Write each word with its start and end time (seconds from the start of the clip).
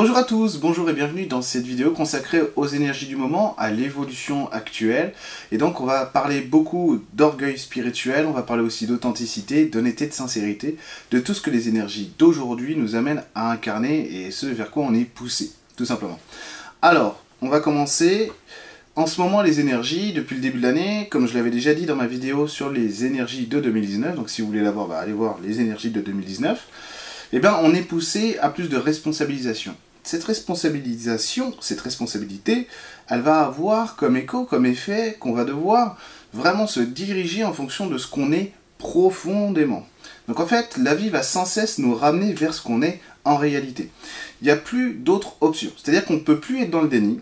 Bonjour 0.00 0.16
à 0.16 0.22
tous, 0.22 0.60
bonjour 0.60 0.88
et 0.88 0.92
bienvenue 0.92 1.26
dans 1.26 1.42
cette 1.42 1.64
vidéo 1.64 1.90
consacrée 1.90 2.40
aux 2.54 2.68
énergies 2.68 3.08
du 3.08 3.16
moment, 3.16 3.56
à 3.58 3.72
l'évolution 3.72 4.48
actuelle. 4.52 5.12
Et 5.50 5.58
donc 5.58 5.80
on 5.80 5.86
va 5.86 6.06
parler 6.06 6.40
beaucoup 6.40 7.02
d'orgueil 7.14 7.58
spirituel, 7.58 8.26
on 8.26 8.30
va 8.30 8.42
parler 8.42 8.62
aussi 8.62 8.86
d'authenticité, 8.86 9.66
d'honnêteté, 9.66 10.06
de 10.06 10.12
sincérité, 10.12 10.76
de 11.10 11.18
tout 11.18 11.34
ce 11.34 11.40
que 11.40 11.50
les 11.50 11.66
énergies 11.66 12.12
d'aujourd'hui 12.16 12.76
nous 12.76 12.94
amènent 12.94 13.24
à 13.34 13.50
incarner 13.50 14.22
et 14.22 14.30
ce 14.30 14.46
vers 14.46 14.70
quoi 14.70 14.84
on 14.84 14.94
est 14.94 15.04
poussé, 15.04 15.50
tout 15.76 15.84
simplement. 15.84 16.20
Alors, 16.80 17.20
on 17.42 17.48
va 17.48 17.58
commencer. 17.58 18.30
En 18.94 19.06
ce 19.06 19.20
moment, 19.20 19.42
les 19.42 19.58
énergies, 19.58 20.12
depuis 20.12 20.36
le 20.36 20.42
début 20.42 20.58
de 20.58 20.62
l'année, 20.62 21.08
comme 21.10 21.26
je 21.26 21.34
l'avais 21.34 21.50
déjà 21.50 21.74
dit 21.74 21.86
dans 21.86 21.96
ma 21.96 22.06
vidéo 22.06 22.46
sur 22.46 22.70
les 22.70 23.04
énergies 23.04 23.46
de 23.46 23.58
2019, 23.58 24.14
donc 24.14 24.30
si 24.30 24.42
vous 24.42 24.46
voulez 24.46 24.62
la 24.62 24.70
voir, 24.70 24.86
bah, 24.86 24.98
allez 24.98 25.12
voir 25.12 25.38
les 25.42 25.60
énergies 25.60 25.90
de 25.90 26.00
2019, 26.00 26.68
eh 27.32 27.40
bien 27.40 27.58
on 27.62 27.74
est 27.74 27.82
poussé 27.82 28.38
à 28.40 28.48
plus 28.48 28.68
de 28.68 28.76
responsabilisation 28.76 29.74
cette 30.08 30.24
responsabilisation, 30.24 31.54
cette 31.60 31.82
responsabilité, 31.82 32.66
elle 33.08 33.20
va 33.20 33.40
avoir 33.40 33.94
comme 33.94 34.16
écho, 34.16 34.44
comme 34.44 34.64
effet, 34.64 35.18
qu'on 35.20 35.34
va 35.34 35.44
devoir 35.44 35.98
vraiment 36.32 36.66
se 36.66 36.80
diriger 36.80 37.44
en 37.44 37.52
fonction 37.52 37.88
de 37.88 37.98
ce 37.98 38.06
qu'on 38.06 38.32
est 38.32 38.52
profondément. 38.78 39.86
Donc 40.26 40.40
en 40.40 40.46
fait, 40.46 40.78
la 40.78 40.94
vie 40.94 41.10
va 41.10 41.22
sans 41.22 41.44
cesse 41.44 41.76
nous 41.76 41.94
ramener 41.94 42.32
vers 42.32 42.54
ce 42.54 42.62
qu'on 42.62 42.80
est 42.80 43.02
en 43.26 43.36
réalité. 43.36 43.90
Il 44.40 44.46
n'y 44.46 44.50
a 44.50 44.56
plus 44.56 44.94
d'autres 44.94 45.36
options. 45.42 45.72
C'est-à-dire 45.76 46.06
qu'on 46.06 46.14
ne 46.14 46.20
peut 46.20 46.40
plus 46.40 46.62
être 46.62 46.70
dans 46.70 46.82
le 46.82 46.88
déni, 46.88 47.20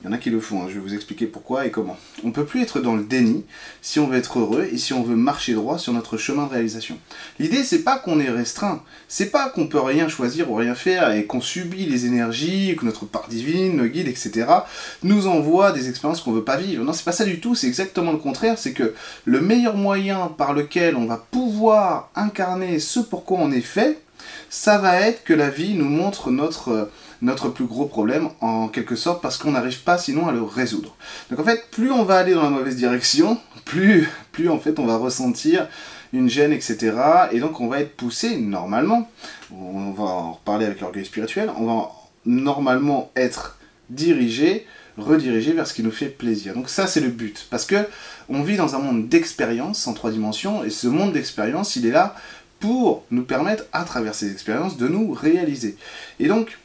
il 0.00 0.06
y 0.06 0.08
en 0.08 0.12
a 0.12 0.18
qui 0.18 0.28
le 0.28 0.40
font, 0.40 0.62
hein. 0.62 0.66
je 0.68 0.74
vais 0.74 0.80
vous 0.80 0.94
expliquer 0.94 1.26
pourquoi 1.26 1.66
et 1.66 1.70
comment. 1.70 1.96
On 2.22 2.28
ne 2.28 2.32
peut 2.32 2.44
plus 2.44 2.60
être 2.60 2.80
dans 2.80 2.94
le 2.94 3.02
déni 3.02 3.44
si 3.80 3.98
on 3.98 4.06
veut 4.06 4.18
être 4.18 4.38
heureux 4.38 4.68
et 4.70 4.76
si 4.76 4.92
on 4.92 5.02
veut 5.02 5.16
marcher 5.16 5.54
droit 5.54 5.78
sur 5.78 5.92
notre 5.94 6.18
chemin 6.18 6.46
de 6.46 6.50
réalisation. 6.50 6.98
L'idée, 7.38 7.64
c'est 7.64 7.82
pas 7.82 7.98
qu'on 7.98 8.20
est 8.20 8.28
restreint, 8.28 8.82
c'est 9.08 9.30
pas 9.30 9.48
qu'on 9.48 9.68
peut 9.68 9.80
rien 9.80 10.08
choisir 10.08 10.50
ou 10.50 10.54
rien 10.54 10.74
faire 10.74 11.12
et 11.12 11.24
qu'on 11.24 11.40
subit 11.40 11.86
les 11.86 12.04
énergies, 12.04 12.76
que 12.78 12.84
notre 12.84 13.06
part 13.06 13.28
divine, 13.28 13.78
le 13.78 13.88
guide, 13.88 14.08
etc., 14.08 14.46
nous 15.02 15.26
envoie 15.26 15.72
des 15.72 15.88
expériences 15.88 16.20
qu'on 16.20 16.32
veut 16.32 16.44
pas 16.44 16.58
vivre. 16.58 16.84
Non, 16.84 16.92
c'est 16.92 17.04
pas 17.04 17.12
ça 17.12 17.24
du 17.24 17.40
tout, 17.40 17.54
c'est 17.54 17.66
exactement 17.66 18.12
le 18.12 18.18
contraire, 18.18 18.58
c'est 18.58 18.72
que 18.72 18.94
le 19.24 19.40
meilleur 19.40 19.76
moyen 19.76 20.28
par 20.28 20.52
lequel 20.52 20.96
on 20.96 21.06
va 21.06 21.24
pouvoir 21.30 22.10
incarner 22.14 22.80
ce 22.80 23.00
pourquoi 23.00 23.38
on 23.40 23.50
est 23.50 23.60
fait, 23.60 23.98
ça 24.50 24.78
va 24.78 25.00
être 25.00 25.24
que 25.24 25.34
la 25.34 25.50
vie 25.50 25.74
nous 25.74 25.88
montre 25.88 26.30
notre 26.30 26.90
notre 27.26 27.48
plus 27.48 27.64
gros 27.64 27.86
problème 27.86 28.28
en 28.40 28.68
quelque 28.68 28.94
sorte 28.94 29.20
parce 29.20 29.36
qu'on 29.36 29.50
n'arrive 29.50 29.82
pas 29.82 29.98
sinon 29.98 30.28
à 30.28 30.32
le 30.32 30.42
résoudre. 30.42 30.96
Donc 31.28 31.40
en 31.40 31.44
fait, 31.44 31.68
plus 31.72 31.90
on 31.90 32.04
va 32.04 32.18
aller 32.18 32.34
dans 32.34 32.44
la 32.44 32.50
mauvaise 32.50 32.76
direction, 32.76 33.38
plus, 33.64 34.08
plus 34.30 34.48
en 34.48 34.58
fait 34.58 34.78
on 34.78 34.86
va 34.86 34.96
ressentir 34.96 35.66
une 36.12 36.30
gêne, 36.30 36.52
etc. 36.52 36.92
Et 37.32 37.40
donc 37.40 37.60
on 37.60 37.66
va 37.66 37.80
être 37.80 37.96
poussé 37.96 38.38
normalement, 38.38 39.10
on 39.50 39.90
va 39.90 40.04
en 40.04 40.32
reparler 40.34 40.66
avec 40.66 40.80
l'orgueil 40.80 41.04
spirituel, 41.04 41.50
on 41.58 41.66
va 41.66 41.90
normalement 42.24 43.10
être 43.16 43.58
dirigé, 43.90 44.64
redirigé 44.96 45.52
vers 45.52 45.66
ce 45.66 45.74
qui 45.74 45.82
nous 45.82 45.90
fait 45.90 46.06
plaisir. 46.06 46.54
Donc 46.54 46.68
ça 46.68 46.86
c'est 46.86 47.00
le 47.00 47.08
but, 47.08 47.48
parce 47.50 47.66
que 47.66 47.88
on 48.28 48.42
vit 48.42 48.56
dans 48.56 48.76
un 48.76 48.78
monde 48.78 49.08
d'expérience 49.08 49.84
en 49.88 49.94
trois 49.94 50.12
dimensions, 50.12 50.62
et 50.62 50.70
ce 50.70 50.86
monde 50.86 51.12
d'expérience, 51.12 51.74
il 51.74 51.86
est 51.86 51.92
là 51.92 52.14
pour 52.60 53.04
nous 53.10 53.24
permettre, 53.24 53.64
à 53.72 53.84
travers 53.84 54.14
ces 54.14 54.30
expériences, 54.32 54.76
de 54.76 54.88
nous 54.88 55.12
réaliser. 55.12 55.76
Et 56.20 56.28
donc, 56.28 56.56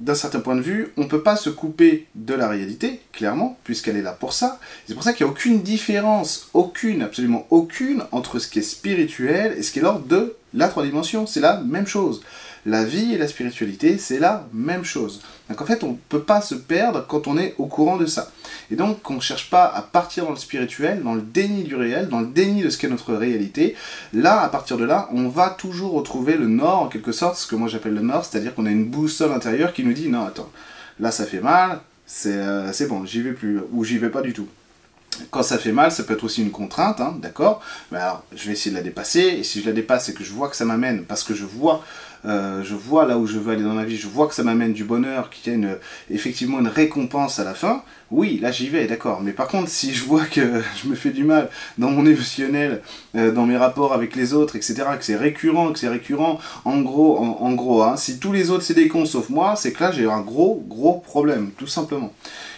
d'un 0.00 0.14
certain 0.14 0.40
point 0.40 0.56
de 0.56 0.60
vue, 0.62 0.92
on 0.96 1.02
ne 1.02 1.08
peut 1.08 1.22
pas 1.22 1.36
se 1.36 1.50
couper 1.50 2.06
de 2.14 2.34
la 2.34 2.48
réalité, 2.48 3.00
clairement, 3.12 3.58
puisqu'elle 3.64 3.96
est 3.96 4.02
là 4.02 4.12
pour 4.12 4.32
ça. 4.32 4.58
C'est 4.86 4.94
pour 4.94 5.02
ça 5.02 5.12
qu'il 5.12 5.24
n'y 5.24 5.30
a 5.30 5.32
aucune 5.32 5.62
différence, 5.62 6.48
aucune, 6.54 7.02
absolument 7.02 7.46
aucune, 7.50 8.02
entre 8.10 8.38
ce 8.38 8.48
qui 8.48 8.58
est 8.58 8.62
spirituel 8.62 9.54
et 9.56 9.62
ce 9.62 9.70
qui 9.70 9.78
est 9.78 9.82
l'ordre 9.82 10.06
de 10.06 10.36
la 10.54 10.68
trois 10.68 10.84
dimensions. 10.84 11.26
C'est 11.26 11.40
la 11.40 11.60
même 11.60 11.86
chose. 11.86 12.22
La 12.66 12.84
vie 12.84 13.14
et 13.14 13.18
la 13.18 13.26
spiritualité, 13.26 13.96
c'est 13.96 14.18
la 14.18 14.46
même 14.52 14.84
chose. 14.84 15.22
Donc 15.48 15.60
en 15.60 15.64
fait, 15.64 15.82
on 15.82 15.92
ne 15.92 15.96
peut 16.08 16.22
pas 16.22 16.42
se 16.42 16.54
perdre 16.54 17.06
quand 17.06 17.26
on 17.26 17.38
est 17.38 17.54
au 17.58 17.66
courant 17.66 17.96
de 17.96 18.06
ça. 18.06 18.30
Et 18.70 18.76
donc, 18.76 19.08
on 19.10 19.14
ne 19.14 19.20
cherche 19.20 19.50
pas 19.50 19.64
à 19.64 19.82
partir 19.82 20.24
dans 20.24 20.30
le 20.30 20.36
spirituel, 20.36 21.02
dans 21.02 21.14
le 21.14 21.22
déni 21.22 21.64
du 21.64 21.74
réel, 21.74 22.08
dans 22.08 22.20
le 22.20 22.26
déni 22.26 22.62
de 22.62 22.70
ce 22.70 22.78
qu'est 22.78 22.88
notre 22.88 23.14
réalité. 23.14 23.74
Là, 24.12 24.42
à 24.42 24.48
partir 24.48 24.76
de 24.76 24.84
là, 24.84 25.08
on 25.12 25.28
va 25.28 25.50
toujours 25.50 25.92
retrouver 25.92 26.36
le 26.36 26.46
nord, 26.46 26.82
en 26.82 26.88
quelque 26.88 27.12
sorte, 27.12 27.36
ce 27.36 27.46
que 27.46 27.56
moi 27.56 27.68
j'appelle 27.68 27.94
le 27.94 28.02
nord, 28.02 28.24
c'est-à-dire 28.24 28.54
qu'on 28.54 28.66
a 28.66 28.70
une 28.70 28.86
boussole 28.86 29.32
intérieure 29.32 29.72
qui 29.72 29.84
nous 29.84 29.92
dit, 29.92 30.08
non, 30.08 30.26
attends, 30.26 30.50
là 31.00 31.10
ça 31.10 31.24
fait 31.24 31.40
mal, 31.40 31.80
c'est 32.06 32.34
euh, 32.34 32.72
bon, 32.88 33.04
j'y 33.04 33.22
vais 33.22 33.32
plus, 33.32 33.60
ou 33.72 33.84
j'y 33.84 33.98
vais 33.98 34.10
pas 34.10 34.22
du 34.22 34.32
tout. 34.32 34.46
Quand 35.30 35.42
ça 35.42 35.58
fait 35.58 35.72
mal, 35.72 35.92
ça 35.92 36.04
peut 36.04 36.14
être 36.14 36.24
aussi 36.24 36.42
une 36.42 36.50
contrainte, 36.50 37.00
hein, 37.00 37.16
d'accord 37.20 37.62
alors, 37.92 38.24
je 38.34 38.46
vais 38.46 38.52
essayer 38.52 38.70
de 38.70 38.76
la 38.76 38.82
dépasser, 38.82 39.20
et 39.20 39.42
si 39.42 39.60
je 39.60 39.66
la 39.66 39.72
dépasse 39.72 40.08
et 40.08 40.14
que 40.14 40.24
je 40.24 40.32
vois 40.32 40.48
que 40.48 40.56
ça 40.56 40.64
m'amène, 40.64 41.04
parce 41.04 41.22
que 41.22 41.34
je 41.34 41.44
vois, 41.44 41.82
euh, 42.24 42.62
je 42.62 42.74
vois 42.74 43.06
là 43.06 43.18
où 43.18 43.26
je 43.26 43.38
veux 43.38 43.52
aller 43.52 43.62
dans 43.62 43.74
la 43.74 43.84
vie, 43.84 43.96
je 43.96 44.06
vois 44.06 44.28
que 44.28 44.34
ça 44.34 44.42
m'amène 44.42 44.72
du 44.72 44.84
bonheur, 44.84 45.30
qu'il 45.30 45.52
y 45.52 45.54
a 45.54 45.58
une, 45.58 45.76
effectivement 46.10 46.60
une 46.60 46.68
récompense 46.68 47.38
à 47.38 47.44
la 47.44 47.54
fin, 47.54 47.82
oui, 48.10 48.38
là 48.42 48.50
j'y 48.50 48.68
vais, 48.68 48.86
d'accord. 48.86 49.20
Mais 49.22 49.32
par 49.32 49.48
contre, 49.48 49.68
si 49.68 49.94
je 49.94 50.04
vois 50.04 50.24
que 50.24 50.40
je 50.82 50.88
me 50.88 50.94
fais 50.94 51.10
du 51.10 51.24
mal 51.24 51.48
dans 51.78 51.90
mon 51.90 52.04
émotionnel, 52.06 52.82
euh, 53.16 53.32
dans 53.32 53.46
mes 53.46 53.56
rapports 53.56 53.92
avec 53.92 54.16
les 54.16 54.34
autres, 54.34 54.56
etc., 54.56 54.82
que 54.98 55.04
c'est 55.04 55.16
récurrent, 55.16 55.72
que 55.72 55.78
c'est 55.78 55.88
récurrent, 55.88 56.40
en 56.64 56.80
gros, 56.80 57.18
en, 57.18 57.52
gros, 57.52 57.82
hein, 57.82 57.96
si 57.96 58.18
tous 58.18 58.32
les 58.32 58.50
autres 58.50 58.64
c'est 58.64 58.74
des 58.74 58.88
cons 58.88 59.06
sauf 59.06 59.28
moi, 59.28 59.56
c'est 59.56 59.72
que 59.72 59.82
là 59.82 59.92
j'ai 59.92 60.06
un 60.06 60.20
gros, 60.20 60.62
gros 60.68 60.98
problème, 60.98 61.50
tout 61.56 61.66
simplement. 61.66 62.12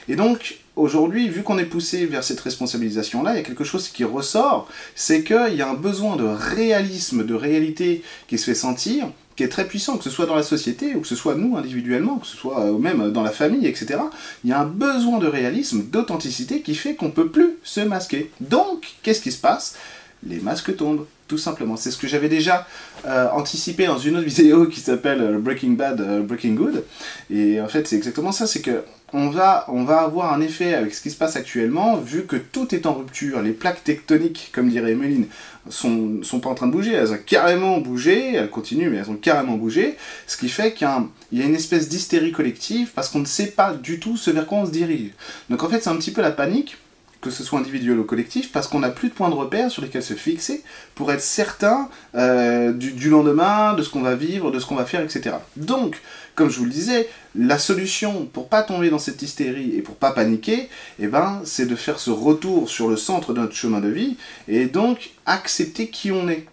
Et 0.08 0.16
donc, 0.16 0.61
aujourd'hui, 0.76 1.28
vu 1.28 1.42
qu'on 1.42 1.58
est 1.58 1.64
poussé 1.64 2.06
vers 2.06 2.24
cette 2.24 2.40
responsabilisation-là, 2.40 3.34
il 3.34 3.36
y 3.36 3.40
a 3.40 3.42
quelque 3.42 3.64
chose 3.64 3.88
qui 3.88 4.04
ressort, 4.04 4.68
c'est 4.94 5.22
qu'il 5.22 5.54
y 5.54 5.62
a 5.62 5.68
un 5.68 5.74
besoin 5.74 6.16
de 6.16 6.24
réalisme, 6.24 7.24
de 7.24 7.34
réalité 7.34 8.02
qui 8.28 8.38
se 8.38 8.44
fait 8.44 8.54
sentir, 8.54 9.08
qui 9.36 9.42
est 9.42 9.48
très 9.48 9.66
puissant, 9.66 9.96
que 9.96 10.04
ce 10.04 10.10
soit 10.10 10.26
dans 10.26 10.34
la 10.34 10.42
société, 10.42 10.94
ou 10.94 11.00
que 11.00 11.06
ce 11.06 11.16
soit 11.16 11.34
nous 11.34 11.56
individuellement, 11.56 12.18
que 12.18 12.26
ce 12.26 12.36
soit 12.36 12.60
euh, 12.60 12.78
même 12.78 13.10
dans 13.12 13.22
la 13.22 13.30
famille, 13.30 13.66
etc. 13.66 13.98
Il 14.44 14.50
y 14.50 14.52
a 14.52 14.60
un 14.60 14.66
besoin 14.66 15.18
de 15.18 15.26
réalisme, 15.26 15.84
d'authenticité 15.84 16.60
qui 16.60 16.74
fait 16.74 16.94
qu'on 16.94 17.06
ne 17.06 17.12
peut 17.12 17.28
plus 17.28 17.56
se 17.62 17.80
masquer. 17.80 18.30
Donc, 18.40 18.86
qu'est-ce 19.02 19.22
qui 19.22 19.32
se 19.32 19.40
passe? 19.40 19.76
Les 20.24 20.38
masques 20.38 20.76
tombent 20.76 21.06
tout 21.32 21.38
simplement. 21.38 21.76
C'est 21.76 21.90
ce 21.90 21.96
que 21.96 22.06
j'avais 22.06 22.28
déjà 22.28 22.66
euh, 23.06 23.28
anticipé 23.30 23.86
dans 23.86 23.98
une 23.98 24.16
autre 24.16 24.26
vidéo 24.34 24.66
qui 24.66 24.80
s'appelle 24.80 25.22
euh, 25.22 25.38
Breaking 25.38 25.70
Bad, 25.70 26.00
euh, 26.00 26.20
Breaking 26.20 26.52
Good. 26.52 26.84
Et 27.30 27.58
en 27.60 27.68
fait, 27.68 27.88
c'est 27.88 27.96
exactement 27.96 28.32
ça, 28.32 28.46
c'est 28.46 28.60
que 28.60 28.84
on 29.14 29.28
va, 29.28 29.66
on 29.68 29.84
va 29.84 30.00
avoir 30.00 30.32
un 30.32 30.40
effet 30.40 30.74
avec 30.74 30.94
ce 30.94 31.02
qui 31.02 31.10
se 31.10 31.16
passe 31.16 31.36
actuellement, 31.36 31.96
vu 31.96 32.24
que 32.24 32.36
tout 32.36 32.74
est 32.74 32.86
en 32.86 32.94
rupture. 32.94 33.42
Les 33.42 33.52
plaques 33.52 33.84
tectoniques, 33.84 34.50
comme 34.52 34.70
dirait 34.70 34.92
Emeline, 34.92 35.26
sont, 35.68 36.22
sont 36.22 36.40
pas 36.40 36.48
en 36.48 36.54
train 36.54 36.66
de 36.66 36.72
bouger. 36.72 36.92
Elles 36.92 37.12
ont 37.12 37.18
carrément 37.24 37.78
bougé, 37.78 38.34
elles 38.34 38.50
continuent, 38.50 38.88
mais 38.90 38.98
elles 38.98 39.10
ont 39.10 39.16
carrément 39.16 39.56
bougé. 39.56 39.96
Ce 40.26 40.36
qui 40.36 40.48
fait 40.48 40.72
qu'il 40.72 40.88
y, 41.32 41.42
a 41.42 41.44
une 41.44 41.54
espèce 41.54 41.88
d'hystérie 41.88 42.32
collective 42.32 42.92
parce 42.94 43.10
qu'on 43.10 43.20
ne 43.20 43.26
sait 43.26 43.48
pas 43.48 43.74
du 43.74 44.00
tout 44.00 44.16
ce 44.16 44.30
vers 44.30 44.46
quoi 44.46 44.58
on 44.58 44.66
se 44.66 44.70
dirige. 44.70 45.10
Donc 45.50 45.62
en 45.62 45.68
fait, 45.68 45.80
c'est 45.80 45.90
un 45.90 45.96
petit 45.96 46.12
peu 46.12 46.22
la 46.22 46.32
panique 46.32 46.78
que 47.22 47.30
ce 47.30 47.44
soit 47.44 47.60
individuel 47.60 47.98
ou 48.00 48.04
collectif, 48.04 48.50
parce 48.52 48.66
qu'on 48.66 48.80
n'a 48.80 48.90
plus 48.90 49.08
de 49.08 49.14
points 49.14 49.30
de 49.30 49.34
repère 49.34 49.70
sur 49.70 49.80
lesquels 49.80 50.02
se 50.02 50.14
fixer 50.14 50.62
pour 50.96 51.12
être 51.12 51.22
certain 51.22 51.88
euh, 52.16 52.72
du, 52.72 53.08
lendemain, 53.08 53.74
de 53.74 53.82
ce 53.82 53.88
qu'on 53.88 54.02
va 54.02 54.16
vivre, 54.16 54.50
de 54.50 54.58
ce 54.58 54.66
qu'on 54.66 54.74
va 54.74 54.84
faire, 54.84 55.00
etc. 55.00 55.36
Donc, 55.56 56.02
comme 56.34 56.50
je 56.50 56.58
vous 56.58 56.64
le 56.64 56.70
disais, 56.70 57.08
la 57.36 57.58
solution 57.58 58.26
pour 58.26 58.48
pas 58.48 58.62
tomber 58.62 58.90
dans 58.90 58.98
cette 58.98 59.22
hystérie 59.22 59.76
et 59.76 59.82
pour 59.82 59.94
pas 59.94 60.10
paniquer, 60.10 60.68
eh 60.98 61.06
ben, 61.06 61.40
c'est 61.44 61.66
de 61.66 61.76
faire 61.76 62.00
ce 62.00 62.10
retour 62.10 62.68
sur 62.68 62.88
le 62.88 62.96
centre 62.96 63.32
de 63.32 63.40
notre 63.40 63.54
chemin 63.54 63.80
de 63.80 63.88
vie 63.88 64.16
et 64.48 64.66
donc 64.66 65.12
accepter 65.24 65.88
qui 65.88 66.10
on 66.10 66.28
est, 66.28 66.46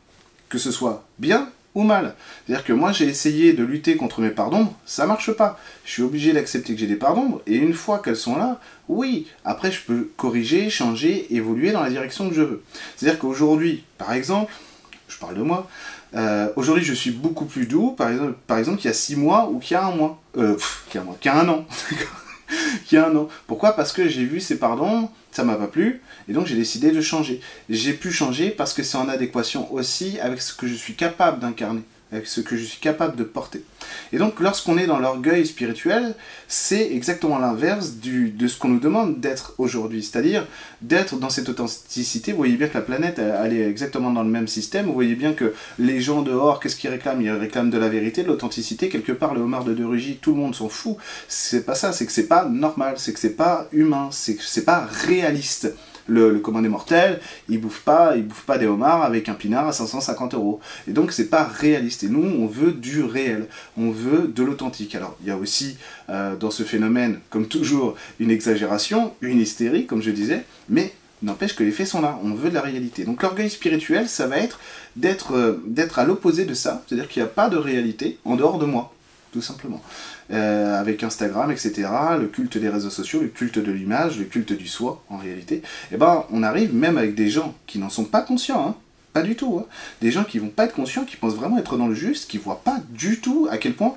que 0.50 0.59
ce 0.59 0.72
soit 0.72 1.03
bien 1.18 1.50
ou 1.75 1.84
mal. 1.84 2.16
C'est-à-dire 2.46 2.66
que 2.66 2.74
moi 2.74 2.91
j'ai 2.91 3.06
essayé 3.06 3.53
de 3.53 3.63
lutter 3.63 3.96
contre 3.96 4.22
mes 4.22 4.30
parts 4.30 4.50
d'ombre, 4.50 4.74
ça 4.85 5.06
marche 5.06 5.31
pas. 5.31 5.59
Je 5.85 5.91
suis 5.91 6.03
obligé 6.03 6.34
d'accepter 6.34 6.74
que 6.74 6.80
j'ai 6.80 6.88
des 6.88 6.96
parts 6.96 7.16
d'ombre, 7.16 7.41
et 7.47 7.56
une 7.56 7.74
fois 7.74 8.00
qu'elles 8.00 8.16
sont 8.16 8.38
là, 8.38 8.59
oui, 8.88 9.28
après 9.46 9.72
je 9.72 9.81
peux 9.81 10.09
corriger, 10.18 10.69
changer, 10.69 11.34
évoluer 11.34 11.72
dans 11.72 11.81
la 11.81 11.90
direction 11.90 12.30
que 12.30 12.35
je 12.35 12.41
veux. 12.41 12.63
C'est-à-dire 12.96 13.19
qu'aujourd'hui, 13.19 13.84
par 13.97 14.13
exemple, 14.13 14.52
je 15.07 15.18
parle 15.18 15.35
de 15.35 15.41
moi, 15.41 15.69
euh, 16.16 16.50
aujourd'hui 16.56 16.83
je 16.83 16.94
suis 16.94 17.12
beaucoup 17.12 17.45
plus 17.45 17.68
doux, 17.68 17.92
par 17.92 18.10
exemple, 18.10 18.33
par 18.48 18.57
exemple 18.57 18.77
qu'il 18.77 18.88
y 18.88 18.92
a 18.92 18.95
6 18.95 19.15
mois 19.15 19.50
ou 19.50 19.60
qu'il 19.60 19.75
y 19.75 19.77
a 19.77 19.86
un 19.86 19.95
mois. 19.95 20.22
Euh, 20.38 20.57
qu'il 20.89 20.95
y 20.95 20.98
a 20.98 21.01
un 21.01 21.06
mois, 21.06 21.18
qu'il 21.19 21.31
y 21.31 21.33
a 21.33 21.39
un 21.39 21.50
an. 21.50 21.65
qu'il 22.86 22.98
y 22.98 23.01
a 23.01 23.07
un 23.07 23.15
an. 23.15 23.27
Pourquoi? 23.48 23.74
Parce 23.74 23.94
que 23.94 24.07
j'ai 24.07 24.25
vu 24.25 24.39
ces 24.39 24.57
pardons, 24.57 25.10
ça 25.39 25.45
m'a 25.45 25.56
pas 25.56 25.68
plu, 25.68 26.01
et 26.27 26.33
donc 26.33 26.47
j'ai 26.47 26.56
décidé 26.57 26.91
de 26.91 27.00
changer. 27.00 27.39
J'ai 27.69 27.94
pu 27.94 28.12
changer 28.12 28.50
parce 28.50 28.74
que 28.74 28.83
c'est 28.83 28.97
en 28.97 29.07
adéquation 29.07 29.74
aussi 29.74 30.19
avec 30.19 30.41
ce 30.41 30.53
que 30.53 30.68
je 30.68 30.74
suis 30.74 30.95
capable 30.95 31.39
d'incarner 31.39 31.80
avec 32.11 32.27
ce 32.27 32.41
que 32.41 32.57
je 32.57 32.63
suis 32.63 32.79
capable 32.79 33.15
de 33.15 33.23
porter. 33.23 33.63
Et 34.11 34.17
donc 34.17 34.39
lorsqu'on 34.39 34.77
est 34.77 34.88
dans 34.88 35.00
l'orgueil 35.00 35.45
spirituel, 35.45 36.15
c'est 36.47 36.91
exactement 36.91 37.38
l'inverse 37.38 37.94
de 38.01 38.47
ce 38.47 38.57
qu'on 38.57 38.69
nous 38.69 38.79
demande 38.79 39.19
d'être 39.19 39.53
aujourd'hui, 39.57 40.03
c'est-à-dire 40.03 40.47
d'être 40.81 41.17
dans 41.17 41.29
cette 41.29 41.50
authenticité. 41.50 42.31
Vous 42.31 42.38
voyez 42.38 42.57
bien 42.57 42.67
que 42.67 42.73
la 42.73 42.81
planète, 42.81 43.19
elle, 43.19 43.53
est 43.53 43.67
exactement 43.67 44.11
dans 44.11 44.23
le 44.23 44.29
même 44.29 44.47
système, 44.47 44.88
vous 44.88 44.94
voyez 44.94 45.15
bien 45.15 45.33
que 45.33 45.53
les 45.77 46.01
gens 46.01 46.21
dehors, 46.21 46.59
qu'est-ce 46.59 46.75
qu'ils 46.75 46.89
réclament? 46.89 47.21
Ils 47.21 47.31
réclament 47.31 47.69
de 47.69 47.77
la 47.77 47.89
vérité, 47.89 48.23
de 48.23 48.27
l'authenticité, 48.27 48.89
quelque 48.89 49.12
part 49.12 49.33
le 49.33 49.41
homard 49.41 49.63
de 49.63 49.73
De 49.73 50.13
tout 50.21 50.31
le 50.31 50.38
monde 50.38 50.55
s'en 50.55 50.69
fout. 50.69 50.97
C'est 51.27 51.65
pas 51.65 51.75
ça, 51.75 51.94
c'est 51.94 52.05
que 52.05 52.12
c'est 52.12 52.27
pas 52.27 52.45
normal, 52.45 52.95
c'est 52.97 53.13
que 53.13 53.19
c'est 53.19 53.35
pas 53.35 53.67
humain, 53.71 54.09
c'est 54.12 54.35
que 54.35 54.44
c'est 54.44 54.65
pas 54.65 54.88
réaliste. 55.07 55.73
Le, 56.09 56.31
le 56.31 56.39
commandé 56.39 56.69
mortel, 56.69 57.19
il 57.47 57.59
bouffe 57.59 57.81
pas, 57.81 58.15
il 58.15 58.27
bouffe 58.27 58.44
pas 58.44 58.57
des 58.57 58.65
homards 58.65 59.03
avec 59.03 59.29
un 59.29 59.33
pinard 59.33 59.67
à 59.67 59.73
550 59.73 60.33
euros. 60.33 60.59
Et 60.88 60.91
donc 60.91 61.11
c'est 61.11 61.29
pas 61.29 61.44
réaliste. 61.44 62.03
Et 62.03 62.09
nous, 62.09 62.23
on 62.23 62.47
veut 62.47 62.71
du 62.71 63.03
réel, 63.03 63.47
on 63.77 63.91
veut 63.91 64.27
de 64.27 64.44
l'authentique. 64.44 64.95
Alors 64.95 65.15
il 65.21 65.27
y 65.27 65.31
a 65.31 65.38
aussi 65.38 65.77
euh, 66.09 66.35
dans 66.35 66.51
ce 66.51 66.63
phénomène, 66.63 67.19
comme 67.29 67.47
toujours, 67.47 67.95
une 68.19 68.31
exagération, 68.31 69.13
une 69.21 69.39
hystérie, 69.39 69.85
comme 69.85 70.01
je 70.01 70.11
disais, 70.11 70.44
mais 70.67 70.94
N'empêche 71.21 71.53
que 71.53 71.63
les 71.63 71.71
faits 71.71 71.88
sont 71.88 72.01
là, 72.01 72.17
on 72.23 72.33
veut 72.33 72.50
de 72.50 72.55
la 72.55 72.62
réalité. 72.62 73.03
Donc 73.03 73.21
l'orgueil 73.21 73.50
spirituel, 73.50 74.07
ça 74.07 74.27
va 74.27 74.38
être 74.38 74.59
d'être 74.95 75.33
euh, 75.35 75.88
à 75.97 76.05
l'opposé 76.05 76.45
de 76.45 76.53
ça, 76.53 76.83
c'est-à-dire 76.88 77.09
qu'il 77.09 77.21
n'y 77.21 77.27
a 77.27 77.31
pas 77.31 77.50
de 77.50 77.57
réalité 77.57 78.17
en 78.23 78.38
dehors 78.38 78.57
de 78.57 78.65
moi, 78.65 78.94
tout 79.31 79.41
simplement. 79.41 79.81
Euh, 80.31 80.79
avec 80.79 81.03
Instagram, 81.03 81.51
etc., 81.51 81.87
le 82.19 82.27
culte 82.27 82.57
des 82.57 82.69
réseaux 82.69 82.89
sociaux, 82.89 83.21
le 83.21 83.27
culte 83.27 83.59
de 83.59 83.71
l'image, 83.71 84.17
le 84.17 84.25
culte 84.25 84.53
du 84.53 84.67
soi, 84.67 85.03
en 85.09 85.17
réalité, 85.17 85.61
eh 85.91 85.97
ben 85.97 86.25
on 86.31 86.43
arrive 86.43 86.73
même 86.73 86.97
avec 86.97 87.15
des 87.15 87.29
gens 87.29 87.55
qui 87.67 87.79
n'en 87.79 87.89
sont 87.89 88.05
pas 88.05 88.21
conscients, 88.21 88.67
hein, 88.67 88.75
pas 89.13 89.21
du 89.21 89.35
tout, 89.35 89.59
hein, 89.59 89.65
des 90.01 90.11
gens 90.11 90.23
qui 90.23 90.39
vont 90.39 90.49
pas 90.49 90.65
être 90.65 90.75
conscients, 90.75 91.05
qui 91.05 91.15
pensent 91.15 91.35
vraiment 91.35 91.57
être 91.57 91.77
dans 91.77 91.87
le 91.87 91.95
juste, 91.95 92.29
qui 92.29 92.37
voient 92.37 92.61
pas 92.63 92.79
du 92.89 93.19
tout 93.19 93.47
à 93.51 93.57
quel 93.57 93.73
point 93.73 93.95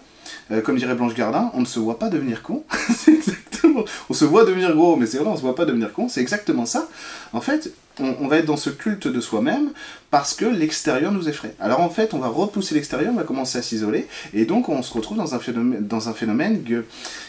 euh, 0.51 0.61
comme 0.61 0.77
dirait 0.77 0.95
Blanche 0.95 1.15
Gardin, 1.15 1.51
on 1.55 1.61
ne 1.61 1.67
se 1.67 1.79
voit 1.79 1.99
pas 1.99 2.09
devenir 2.09 2.43
con. 2.43 2.65
c'est 2.95 3.13
exactement. 3.13 3.85
On 4.11 4.15
se 4.15 4.25
voit 4.25 4.45
devenir 4.45 4.75
gros, 4.75 4.97
mais 4.97 5.07
c'est 5.07 5.19
vrai, 5.19 5.29
on 5.29 5.37
se 5.37 5.43
voit 5.43 5.55
pas 5.55 5.65
devenir 5.65 5.93
con. 5.93 6.09
C'est 6.09 6.21
exactement 6.21 6.67
ça. 6.67 6.89
En 7.33 7.41
fait, 7.41 7.73
on, 7.99 8.27
va 8.27 8.39
être 8.39 8.47
dans 8.47 8.57
ce 8.57 8.71
culte 8.71 9.07
de 9.07 9.21
soi-même 9.21 9.71
parce 10.11 10.35
que 10.35 10.45
l'extérieur 10.45 11.13
nous 11.13 11.29
effraie. 11.29 11.55
Alors 11.61 11.81
en 11.81 11.89
fait, 11.89 12.15
on 12.15 12.19
va 12.19 12.29
repousser 12.29 12.75
l'extérieur, 12.75 13.13
on 13.13 13.17
va 13.17 13.25
commencer 13.25 13.59
à 13.59 13.63
s'isoler, 13.63 14.07
et 14.35 14.45
donc 14.45 14.69
on 14.69 14.83
se 14.83 14.93
retrouve 14.93 15.17
dans 15.17 15.35
un 15.35 15.39
phénomène, 15.39 15.87
dans 15.87 16.09
un 16.09 16.13
phénomène 16.13 16.63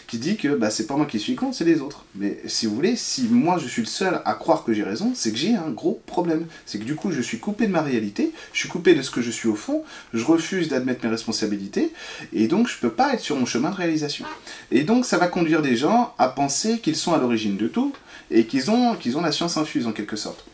qui 0.07 0.17
dit 0.17 0.35
que 0.35 0.49
bah, 0.49 0.69
c'est 0.69 0.85
pas 0.85 0.95
moi 0.95 1.05
qui 1.05 1.19
suis 1.19 1.35
con, 1.35 1.53
c'est 1.53 1.63
les 1.65 1.81
autres. 1.81 2.05
Mais 2.15 2.39
si 2.45 2.65
vous 2.65 2.75
voulez, 2.75 2.95
si 2.95 3.23
moi 3.29 3.57
je 3.57 3.67
suis 3.67 3.81
le 3.81 3.87
seul 3.87 4.21
à 4.25 4.33
croire 4.33 4.63
que 4.63 4.73
j'ai 4.73 4.83
raison, 4.83 5.11
c'est 5.15 5.31
que 5.31 5.37
j'ai 5.37 5.55
un 5.55 5.69
gros 5.69 6.01
problème. 6.05 6.45
C'est 6.65 6.77
que 6.77 6.83
du 6.83 6.95
coup, 6.95 7.11
je 7.11 7.21
suis 7.21 7.39
coupé 7.39 7.67
de 7.67 7.71
ma 7.71 7.81
réalité, 7.81 8.31
je 8.51 8.59
suis 8.59 8.69
coupé 8.69 8.95
de 8.95 9.01
ce 9.01 9.11
que 9.11 9.21
je 9.21 9.31
suis 9.31 9.47
au 9.47 9.55
fond, 9.55 9.83
je 10.13 10.23
refuse 10.23 10.67
d'admettre 10.67 11.03
mes 11.03 11.11
responsabilités, 11.11 11.91
et 12.33 12.47
donc 12.47 12.67
je 12.67 12.77
peux 12.79 12.91
pas 12.91 13.13
être 13.13 13.21
sur 13.21 13.35
mon 13.35 13.45
chemin 13.45 13.69
de 13.69 13.75
réalisation. 13.75 14.25
Et 14.71 14.83
donc 14.83 15.05
ça 15.05 15.17
va 15.17 15.27
conduire 15.27 15.61
des 15.61 15.75
gens 15.75 16.13
à 16.17 16.27
penser 16.27 16.79
qu'ils 16.79 16.95
sont 16.95 17.13
à 17.13 17.17
l'origine 17.17 17.57
de 17.57 17.67
tout, 17.67 17.93
et 18.29 18.45
qu'ils 18.45 18.71
ont, 18.71 18.95
qu'ils 18.95 19.17
ont 19.17 19.21
la 19.21 19.31
science 19.31 19.57
infuse 19.57 19.87
en 19.87 19.91
quelque 19.91 20.15
sorte. 20.15 20.45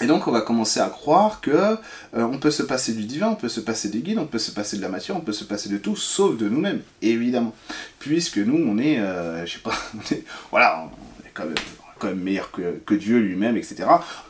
Et 0.00 0.06
donc 0.06 0.26
on 0.26 0.32
va 0.32 0.40
commencer 0.40 0.80
à 0.80 0.88
croire 0.88 1.40
que 1.40 1.50
euh, 1.50 1.76
on 2.14 2.38
peut 2.38 2.50
se 2.50 2.62
passer 2.62 2.94
du 2.94 3.04
divin, 3.04 3.28
on 3.28 3.36
peut 3.36 3.48
se 3.48 3.60
passer 3.60 3.88
des 3.88 4.00
guides, 4.00 4.18
on 4.18 4.26
peut 4.26 4.38
se 4.38 4.50
passer 4.50 4.76
de 4.76 4.82
la 4.82 4.88
matière, 4.88 5.16
on 5.16 5.20
peut 5.20 5.32
se 5.32 5.44
passer 5.44 5.68
de 5.68 5.78
tout, 5.78 5.94
sauf 5.94 6.36
de 6.36 6.48
nous-mêmes, 6.48 6.80
évidemment. 7.00 7.54
Puisque 8.00 8.38
nous, 8.38 8.56
on 8.56 8.78
est, 8.78 8.98
euh, 8.98 9.46
je 9.46 9.52
sais 9.52 9.58
pas, 9.60 9.74
on 9.94 10.14
est, 10.14 10.24
voilà, 10.50 10.84
on 10.84 11.26
est 11.26 11.30
quand 11.32 11.44
même, 11.44 11.54
quand 11.98 12.08
même 12.08 12.20
meilleur 12.20 12.50
que, 12.50 12.80
que 12.84 12.94
Dieu 12.94 13.18
lui-même, 13.18 13.56
etc. 13.56 13.84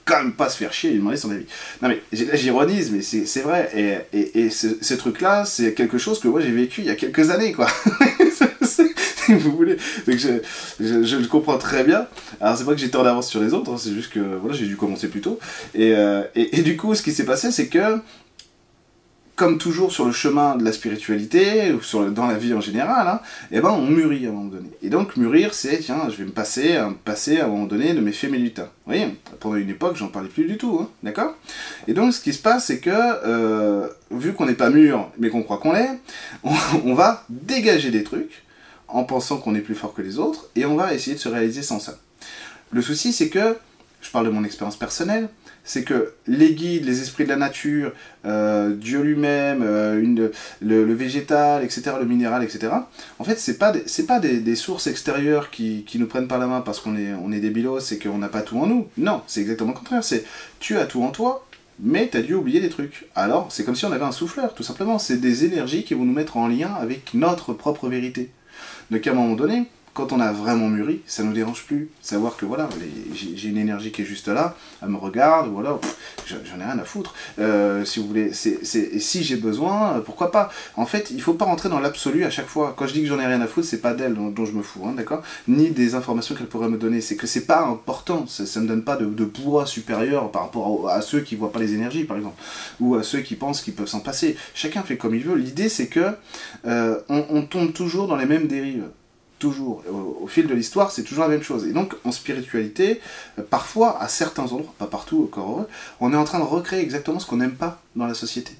Quand 0.05 0.19
même 0.19 0.35
pas 0.35 0.51
se 0.51 0.59
faire 0.59 0.73
chier 0.73 0.91
et 0.91 0.93
lui 0.93 0.99
demander 1.01 1.17
son 1.17 1.31
avis. 1.31 1.47
Non 1.81 1.89
mais 1.89 2.03
là 2.13 2.37
j'ironise, 2.37 2.91
mais 2.91 3.01
c'est 3.01 3.41
vrai. 3.41 3.71
Et, 3.75 4.19
et, 4.19 4.45
et 4.45 4.51
ce, 4.51 4.67
ce 4.83 4.95
truc-là, 4.95 5.47
c'est 5.47 5.73
quelque 5.73 5.97
chose 5.97 6.21
que 6.21 6.29
moi 6.29 6.43
j'ai 6.43 6.53
vécu 6.53 6.83
il 6.83 6.89
y 6.89 6.91
a 6.91 6.95
quelques 6.95 7.31
années, 7.31 7.53
quoi. 7.53 7.69
vous 9.29 9.57
voulez. 9.57 9.77
Donc 10.07 10.17
je, 10.19 10.29
je, 10.81 11.17
le 11.17 11.27
comprends 11.27 11.59
très 11.59 11.85
bien. 11.85 12.07
Alors 12.41 12.57
c'est 12.57 12.65
pas 12.65 12.73
que 12.73 12.81
j'étais 12.81 12.97
en 12.97 13.07
avance 13.07 13.29
sur 13.29 13.41
les 13.41 13.55
autres, 13.55 13.73
hein, 13.73 13.77
c'est 13.79 13.93
juste 13.93 14.13
que 14.13 14.21
voilà, 14.21 14.57
j'ai 14.57 14.67
dû 14.67 14.77
commencer 14.77 15.09
plus 15.09 15.21
tôt. 15.21 15.39
Et, 15.75 15.95
euh, 15.95 16.23
et, 16.35 16.63
du 16.63 16.77
coup, 16.77 16.95
ce 16.95 17.03
qui 17.03 17.13
s'est 17.13 17.25
passé, 17.25 17.51
c'est 17.51 17.69
que 17.69 18.01
comme 19.37 19.59
toujours 19.59 19.91
sur 19.91 20.05
le 20.05 20.13
chemin 20.13 20.57
de 20.57 20.65
la 20.65 20.73
spiritualité, 20.73 21.73
ou 21.73 22.11
dans 22.11 22.27
la 22.27 22.35
vie 22.35 22.55
en 22.55 22.61
général, 22.61 23.09
hein, 23.09 23.21
eh 23.51 23.61
ben 23.61 23.71
on 23.71 23.87
mûrit 23.87 24.27
à 24.27 24.29
un 24.29 24.33
moment 24.33 24.51
donné. 24.51 24.69
Et 24.83 24.91
donc 24.91 25.17
mûrir, 25.17 25.55
c'est, 25.55 25.79
tiens, 25.79 26.09
je 26.09 26.17
vais 26.17 26.25
me 26.25 26.31
passer, 26.31 26.79
me 26.79 26.95
passer 26.95 27.41
à 27.41 27.47
un 27.47 27.49
moment 27.49 27.67
donné 27.67 27.95
de 27.95 28.01
mes 28.01 28.13
faits 28.13 28.31
lutins. 28.31 28.69
Vous 28.87 28.93
voyez, 28.93 29.09
pendant 29.41 29.57
une 29.57 29.71
époque, 29.71 29.97
j'en 29.97 30.09
parlais 30.09 30.29
plus 30.29 30.45
du 30.45 30.57
tout, 30.57 30.79
hein, 30.81 30.89
d'accord? 31.03 31.35
Et 31.89 31.95
donc 31.95 32.13
ce 32.13 32.21
qui 32.21 32.33
se 32.33 32.41
passe, 32.41 32.67
c'est 32.67 32.79
que, 32.79 32.91
euh, 32.91 33.89
vu 34.11 34.35
qu'on 34.35 34.47
n'est 34.47 34.55
pas 34.55 34.71
mûr, 34.71 35.11
mais 35.19 35.31
qu'on 35.31 35.43
croit 35.43 35.59
qu'on 35.59 35.73
l'est, 35.73 35.99
on, 36.45 36.95
va 36.95 37.25
dégager 37.29 37.91
des 37.91 38.05
trucs, 38.05 38.44
en 38.95 39.05
pensant 39.05 39.39
qu'on 39.39 39.55
est 39.57 39.61
plus 39.61 39.75
fort 39.75 39.93
que 39.93 40.03
les 40.03 40.19
autres, 40.19 40.49
et 40.55 40.65
on 40.65 40.77
va 40.77 40.95
essayer 40.95 41.17
de 41.17 41.21
se 41.21 41.29
réaliser 41.29 41.63
sans 41.63 41.81
ça. 41.81 41.99
Le 42.71 42.81
souci, 42.81 43.13
c'est 43.13 43.29
que, 43.29 43.57
je 44.01 44.11
parle 44.11 44.27
de 44.27 44.31
mon 44.31 44.45
expérience 44.45 44.77
personnelle, 44.77 45.29
c'est 45.65 45.83
que 45.83 46.13
les 46.29 46.55
guides, 46.55 46.85
les 46.85 47.01
esprits 47.01 47.25
de 47.25 47.31
la 47.31 47.37
nature, 47.37 47.93
euh, 48.25 48.73
Dieu 48.75 49.01
lui-même, 49.01 49.63
euh, 49.63 50.31
le, 50.61 50.95
végétal, 50.95 51.65
etc., 51.65 51.97
le 51.99 52.07
minéral, 52.07 52.45
etc., 52.45 52.73
en 53.19 53.25
fait, 53.25 53.41
c'est 53.41 53.59
pas, 53.59 53.73
des, 53.73 53.85
pas 54.07 54.21
des, 54.21 54.57
sources 54.57 54.87
extérieures 54.87 55.51
qui, 55.51 55.85
nous 55.97 56.07
prennent 56.07 56.29
par 56.29 56.39
la 56.39 56.47
main 56.47 56.61
parce 56.61 56.79
qu'on 56.79 56.97
est, 56.97 57.15
on 57.15 57.33
est 57.33 57.41
débilos 57.41 57.93
et 57.93 57.99
qu'on 57.99 58.19
n'a 58.19 58.29
pas 58.29 58.43
tout 58.43 58.59
en 58.59 58.67
nous. 58.67 58.87
Non, 58.97 59.23
c'est 59.27 59.41
exactement 59.41 59.71
le 59.71 59.77
contraire. 59.77 60.05
C'est 60.05 60.25
tu 60.61 60.79
as 60.79 60.87
tout 60.87 61.03
en 61.03 61.11
toi, 61.11 61.45
mais 61.81 62.09
tu 62.09 62.17
as 62.19 62.23
dû 62.23 62.35
oublier 62.35 62.61
des 62.61 62.69
trucs. 62.69 63.09
Alors, 63.17 63.51
c'est 63.51 63.65
comme 63.65 63.75
si 63.75 63.87
on 63.87 63.93
avait 63.93 64.05
un 64.05 64.13
souffleur, 64.13 64.55
tout 64.55 64.63
simplement. 64.63 65.01
C'est 65.01 65.17
des 65.17 65.45
énergies 65.45 65.83
qui 65.83 65.95
vont 65.95 66.05
nous 66.05 66.13
mettre 66.13 66.37
en 66.37 66.47
lien 66.47 66.73
avec 66.75 67.15
notre 67.15 67.55
propre 67.55 67.89
vérité. 67.89 68.31
Donc 68.91 69.07
à 69.07 69.11
un 69.11 69.15
moment 69.15 69.35
donné, 69.35 69.67
quand 69.95 70.13
on 70.13 70.19
a 70.19 70.33
vraiment 70.33 70.69
mûri, 70.69 71.01
ça 71.07 71.23
nous 71.23 71.33
dérange 71.33 71.63
plus. 71.63 71.89
Savoir 72.03 72.37
que 72.37 72.45
voilà, 72.45 72.69
j'ai 73.15 73.49
une 73.49 73.57
énergie 73.57 73.93
qui 73.93 74.03
est 74.03 74.05
juste 74.05 74.27
là, 74.27 74.57
elle 74.83 74.89
me 74.89 74.97
regarde, 74.97 75.51
voilà, 75.51 75.79
j'en 76.27 76.61
ai 76.61 76.65
rien 76.65 76.79
à 76.79 76.85
foutre. 76.85 77.15
Euh, 77.39 77.85
si 77.85 78.01
vous 78.01 78.09
voulez, 78.09 78.33
si 78.35 79.25
j'ai 79.25 79.37
besoin, 79.37 80.03
pourquoi 80.05 80.33
pas. 80.33 80.51
En 80.77 80.85
fait, 80.85 81.13
il 81.13 81.23
faut 81.23 81.35
pas 81.35 81.45
rentrer 81.45 81.69
dans 81.69 81.79
l'absolu 81.79 82.25
à 82.25 82.31
chaque 82.31 82.49
fois. 82.49 82.75
Quand 82.77 82.89
je 82.89 82.93
dis 82.93 83.03
que 83.03 83.07
j'en 83.07 83.21
ai 83.21 83.27
rien 83.27 83.41
à 83.41 83.47
foutre, 83.47 83.69
c'est 83.69 83.81
pas 83.81 83.95
d'elle 83.95 84.15
dont, 84.15 84.45
je 84.45 84.53
me 84.53 84.63
fous, 84.63 84.85
hein, 84.85 84.95
d'accord? 84.97 85.23
Ni 85.47 85.71
des 85.71 85.95
informations 85.95 86.35
qu'elle 86.35 86.49
pourrait 86.49 86.69
me 86.69 86.77
donner. 86.77 87.01
C'est 87.01 87.17
que 87.17 87.29
c'est 87.29 87.47
pas 87.47 87.65
important. 87.65 88.27
Ça, 88.27 88.47
ça 88.47 88.61
me 88.61 88.67
donne 88.67 88.83
pas 88.83 88.97
de, 88.97 89.25
poids 89.25 89.65
supérieur 89.65 90.31
par 90.33 90.43
rapport 90.43 90.91
à, 90.91 91.01
ceux 91.03 91.21
qui 91.21 91.37
voient 91.37 91.53
pas 91.53 91.61
les 91.61 91.73
énergies, 91.73 92.05
par 92.05 92.17
exemple, 92.17 92.41
ou 92.81 92.97
à 92.97 93.05
ceux 93.05 93.21
qui 93.21 93.37
pensent 93.37 93.63
qu'ils 93.63 93.75
peuvent 93.75 93.89
s'en 93.89 94.01
passer. 94.01 94.37
Chacun 94.55 94.83
fait 94.83 94.97
comme 94.97 95.15
il 95.15 95.23
veut. 95.23 95.37
L'idée, 95.37 95.69
c'est 95.69 95.87
que 95.87 96.11
euh, 96.67 96.99
on 97.09 97.43
tombe 97.43 97.73
toujours 97.73 98.09
dans 98.09 98.17
les 98.17 98.27
mêmes 98.27 98.49
dérives 98.49 98.85
au, 99.47 100.27
fil 100.27 100.47
de 100.47 100.55
l'histoire, 100.55 100.91
c'est 100.91 101.03
toujours 101.03 101.25
la 101.25 101.31
même 101.31 101.43
chose. 101.43 101.67
Et 101.67 101.73
donc, 101.73 101.95
en 102.05 102.13
spiritualité, 102.13 103.01
euh, 103.39 103.43
parfois, 103.49 104.01
à 104.01 104.09
certains 104.09 104.45
endroits, 104.45 104.75
pas 104.79 104.87
partout, 104.87 105.23
encore 105.25 105.51
heureux, 105.51 105.69
on 106.01 106.13
est 106.13 106.17
en 106.17 106.25
train 106.25 106.39
de 106.39 106.45
recréer 106.45 106.81
exactement 106.81 107.19
ce 107.19 107.27
qu'on 107.27 107.37
n'aime 107.37 107.55
pas 107.55 107.83
dans 107.97 108.07
la 108.07 108.15
société. 108.15 108.53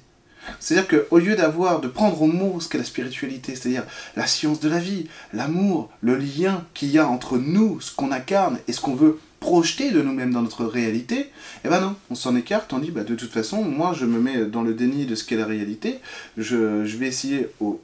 C'est-à-dire 0.59 0.87
qu'au 0.87 1.17
lieu 1.17 1.35
d'avoir, 1.35 1.81
de 1.81 1.87
prendre 1.87 2.21
au 2.21 2.27
mot 2.27 2.59
ce 2.59 2.69
qu'est 2.69 2.77
la 2.77 2.83
spiritualité, 2.83 3.55
c'est-à-dire 3.55 3.83
la 4.15 4.27
science 4.27 4.59
de 4.59 4.69
la 4.69 4.79
vie, 4.79 5.07
l'amour, 5.33 5.89
le 6.01 6.15
lien 6.15 6.63
qu'il 6.73 6.89
y 6.89 6.99
a 6.99 7.07
entre 7.07 7.37
nous, 7.37 7.81
ce 7.81 7.93
qu'on 7.93 8.11
incarne 8.11 8.59
et 8.67 8.73
ce 8.73 8.81
qu'on 8.81 8.95
veut 8.95 9.19
projeter 9.39 9.91
de 9.91 10.01
nous-mêmes 10.01 10.31
dans 10.31 10.41
notre 10.41 10.65
réalité, 10.65 11.31
eh 11.63 11.69
ben 11.69 11.79
non, 11.79 11.95
on 12.09 12.15
s'en 12.15 12.35
écarte, 12.35 12.73
on 12.73 12.79
dit 12.79 12.91
bah 12.91 13.03
de 13.03 13.15
toute 13.15 13.31
façon, 13.31 13.63
moi 13.63 13.93
je 13.93 14.05
me 14.05 14.19
mets 14.19 14.45
dans 14.45 14.63
le 14.63 14.73
déni 14.73 15.05
de 15.05 15.15
ce 15.15 15.23
qu'est 15.23 15.35
la 15.35 15.45
réalité, 15.45 15.99
je, 16.37 16.85
je 16.85 16.97
vais 16.97 17.07
essayer 17.07 17.49
au 17.59 17.79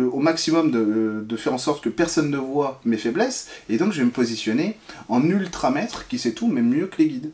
au 0.00 0.18
maximum 0.18 0.70
de, 0.70 1.36
faire 1.36 1.54
en 1.54 1.58
sorte 1.58 1.82
que 1.82 1.88
personne 1.88 2.30
ne 2.30 2.38
voit 2.38 2.80
mes 2.84 2.96
faiblesses, 2.96 3.48
et 3.68 3.78
donc 3.78 3.92
je 3.92 3.98
vais 3.98 4.04
me 4.04 4.10
positionner 4.10 4.76
en 5.08 5.22
ultramètre 5.24 6.06
qui 6.08 6.18
sait 6.18 6.32
tout, 6.32 6.46
même 6.46 6.68
mieux 6.68 6.86
que 6.86 6.98
les 6.98 7.08
guides. 7.08 7.30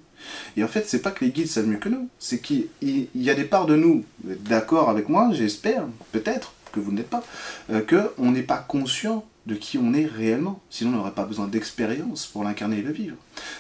Et 0.57 0.65
en 0.65 0.69
fait, 0.69 0.85
c'est 0.87 1.01
pas 1.01 1.11
que 1.11 1.25
les 1.25 1.31
guides 1.31 1.49
savent 1.49 1.67
mieux 1.67 1.79
que 1.79 1.89
nous, 1.89 2.09
c'est 2.19 2.41
qu'il 2.41 2.69
y 2.83 3.31
a 3.31 3.35
des 3.35 3.45
parts 3.45 3.67
de 3.67 3.77
nous, 3.77 4.05
d'accord 4.25 4.89
avec 4.91 5.09
moi, 5.09 5.31
j'espère, 5.33 5.85
peut-être 6.13 6.53
que 6.73 6.81
vous 6.81 6.93
n'êtes 6.93 7.09
pas, 7.09 7.23
euh, 7.71 7.81
qu'on 7.81 8.31
n'est 8.33 8.43
pas 8.43 8.59
conscient 8.59 9.25
de 9.47 9.55
qui 9.55 9.79
on 9.79 9.95
est 9.95 10.05
réellement. 10.05 10.61
Sinon, 10.69 10.91
on 10.91 10.97
n'aurait 10.97 11.13
pas 11.13 11.25
besoin 11.25 11.49
d'expérience 11.49 12.27
pour 12.27 12.45
l'incarner 12.45 12.79
et 12.79 12.83
le 12.83 12.93
vivre. 12.93 13.17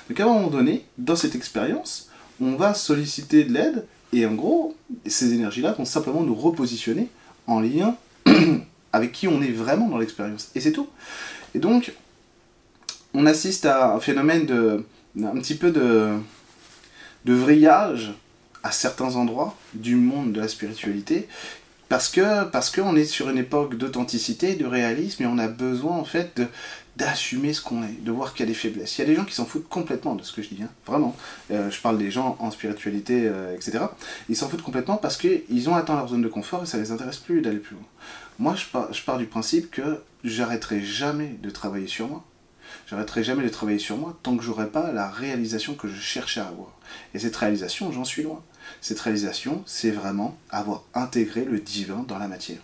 Donc 0.08 0.20
à 0.20 0.24
un 0.24 0.26
moment 0.26 0.48
donné, 0.48 0.84
dans 0.98 1.16
cette 1.16 1.34
expérience, 1.34 2.10
on 2.40 2.56
va 2.56 2.74
solliciter 2.74 3.44
de 3.44 3.52
l'aide, 3.52 3.86
et 4.12 4.26
en 4.26 4.34
gros, 4.34 4.76
ces 5.06 5.32
énergies-là 5.32 5.72
vont 5.72 5.84
simplement 5.84 6.22
nous 6.22 6.34
repositionner 6.34 7.08
en 7.46 7.60
lien 7.60 7.96
avec 8.92 9.12
qui 9.12 9.28
on 9.28 9.42
est 9.42 9.50
vraiment 9.50 9.88
dans 9.88 9.98
l'expérience. 9.98 10.50
Et 10.54 10.60
c'est 10.60 10.72
tout. 10.72 10.88
Et 11.54 11.58
donc, 11.58 11.92
on 13.14 13.26
assiste 13.26 13.66
à 13.66 13.94
un 13.94 14.00
phénomène 14.00 14.46
de. 14.46 14.84
un 15.22 15.38
petit 15.38 15.54
peu 15.54 15.70
de. 15.70 16.10
de 17.24 17.32
vrillage 17.32 18.14
à 18.62 18.72
certains 18.72 19.16
endroits 19.16 19.56
du 19.74 19.96
monde 19.96 20.32
de 20.32 20.40
la 20.40 20.48
spiritualité. 20.48 21.28
Parce 21.88 22.10
que 22.10 22.44
parce 22.44 22.70
qu'on 22.70 22.96
est 22.96 23.04
sur 23.06 23.30
une 23.30 23.38
époque 23.38 23.76
d'authenticité, 23.76 24.54
de 24.54 24.66
réalisme, 24.66 25.22
et 25.22 25.26
on 25.26 25.38
a 25.38 25.48
besoin 25.48 25.96
en 25.96 26.04
fait 26.04 26.36
de, 26.36 26.46
d'assumer 26.98 27.52
ce 27.52 27.62
qu'on 27.62 27.84
est, 27.84 28.02
de 28.04 28.10
voir 28.10 28.34
qu'il 28.34 28.44
y 28.44 28.48
a 28.48 28.52
des 28.52 28.58
faiblesses. 28.58 28.98
Il 28.98 29.02
y 29.02 29.04
a 29.04 29.06
des 29.06 29.14
gens 29.14 29.24
qui 29.24 29.34
s'en 29.34 29.46
foutent 29.46 29.68
complètement 29.68 30.16
de 30.16 30.24
ce 30.24 30.32
que 30.32 30.42
je 30.42 30.48
dis, 30.48 30.62
hein, 30.64 30.70
vraiment. 30.84 31.16
Euh, 31.52 31.70
je 31.70 31.80
parle 31.80 31.96
des 31.96 32.10
gens 32.10 32.36
en 32.40 32.50
spiritualité, 32.50 33.22
euh, 33.26 33.54
etc. 33.54 33.84
Ils 34.28 34.36
s'en 34.36 34.48
foutent 34.48 34.62
complètement 34.62 34.96
parce 34.96 35.16
qu'ils 35.16 35.70
ont 35.70 35.76
atteint 35.76 35.94
leur 35.94 36.08
zone 36.08 36.22
de 36.22 36.28
confort 36.28 36.64
et 36.64 36.66
ça 36.66 36.76
les 36.76 36.90
intéresse 36.90 37.18
plus 37.18 37.40
d'aller 37.40 37.58
plus 37.58 37.76
loin. 37.76 37.84
Moi, 38.40 38.56
je 38.56 38.66
pars, 38.66 38.92
je 38.92 39.02
pars 39.04 39.16
du 39.16 39.26
principe 39.26 39.70
que 39.70 40.02
j'arrêterai 40.24 40.82
jamais 40.82 41.36
de 41.40 41.50
travailler 41.50 41.86
sur 41.86 42.08
moi. 42.08 42.24
J'arrêterai 42.88 43.22
jamais 43.22 43.44
de 43.44 43.48
travailler 43.48 43.78
sur 43.78 43.96
moi 43.96 44.18
tant 44.24 44.36
que 44.36 44.42
j'aurai 44.42 44.66
pas 44.66 44.90
la 44.92 45.08
réalisation 45.08 45.74
que 45.74 45.86
je 45.86 46.00
cherchais 46.00 46.40
à 46.40 46.48
avoir. 46.48 46.76
Et 47.14 47.20
cette 47.20 47.36
réalisation, 47.36 47.92
j'en 47.92 48.04
suis 48.04 48.24
loin. 48.24 48.42
Cette 48.80 48.98
réalisation, 48.98 49.62
c'est 49.66 49.92
vraiment 49.92 50.36
avoir 50.50 50.82
intégré 50.94 51.44
le 51.44 51.60
divin 51.60 52.04
dans 52.08 52.18
la 52.18 52.26
matière. 52.28 52.58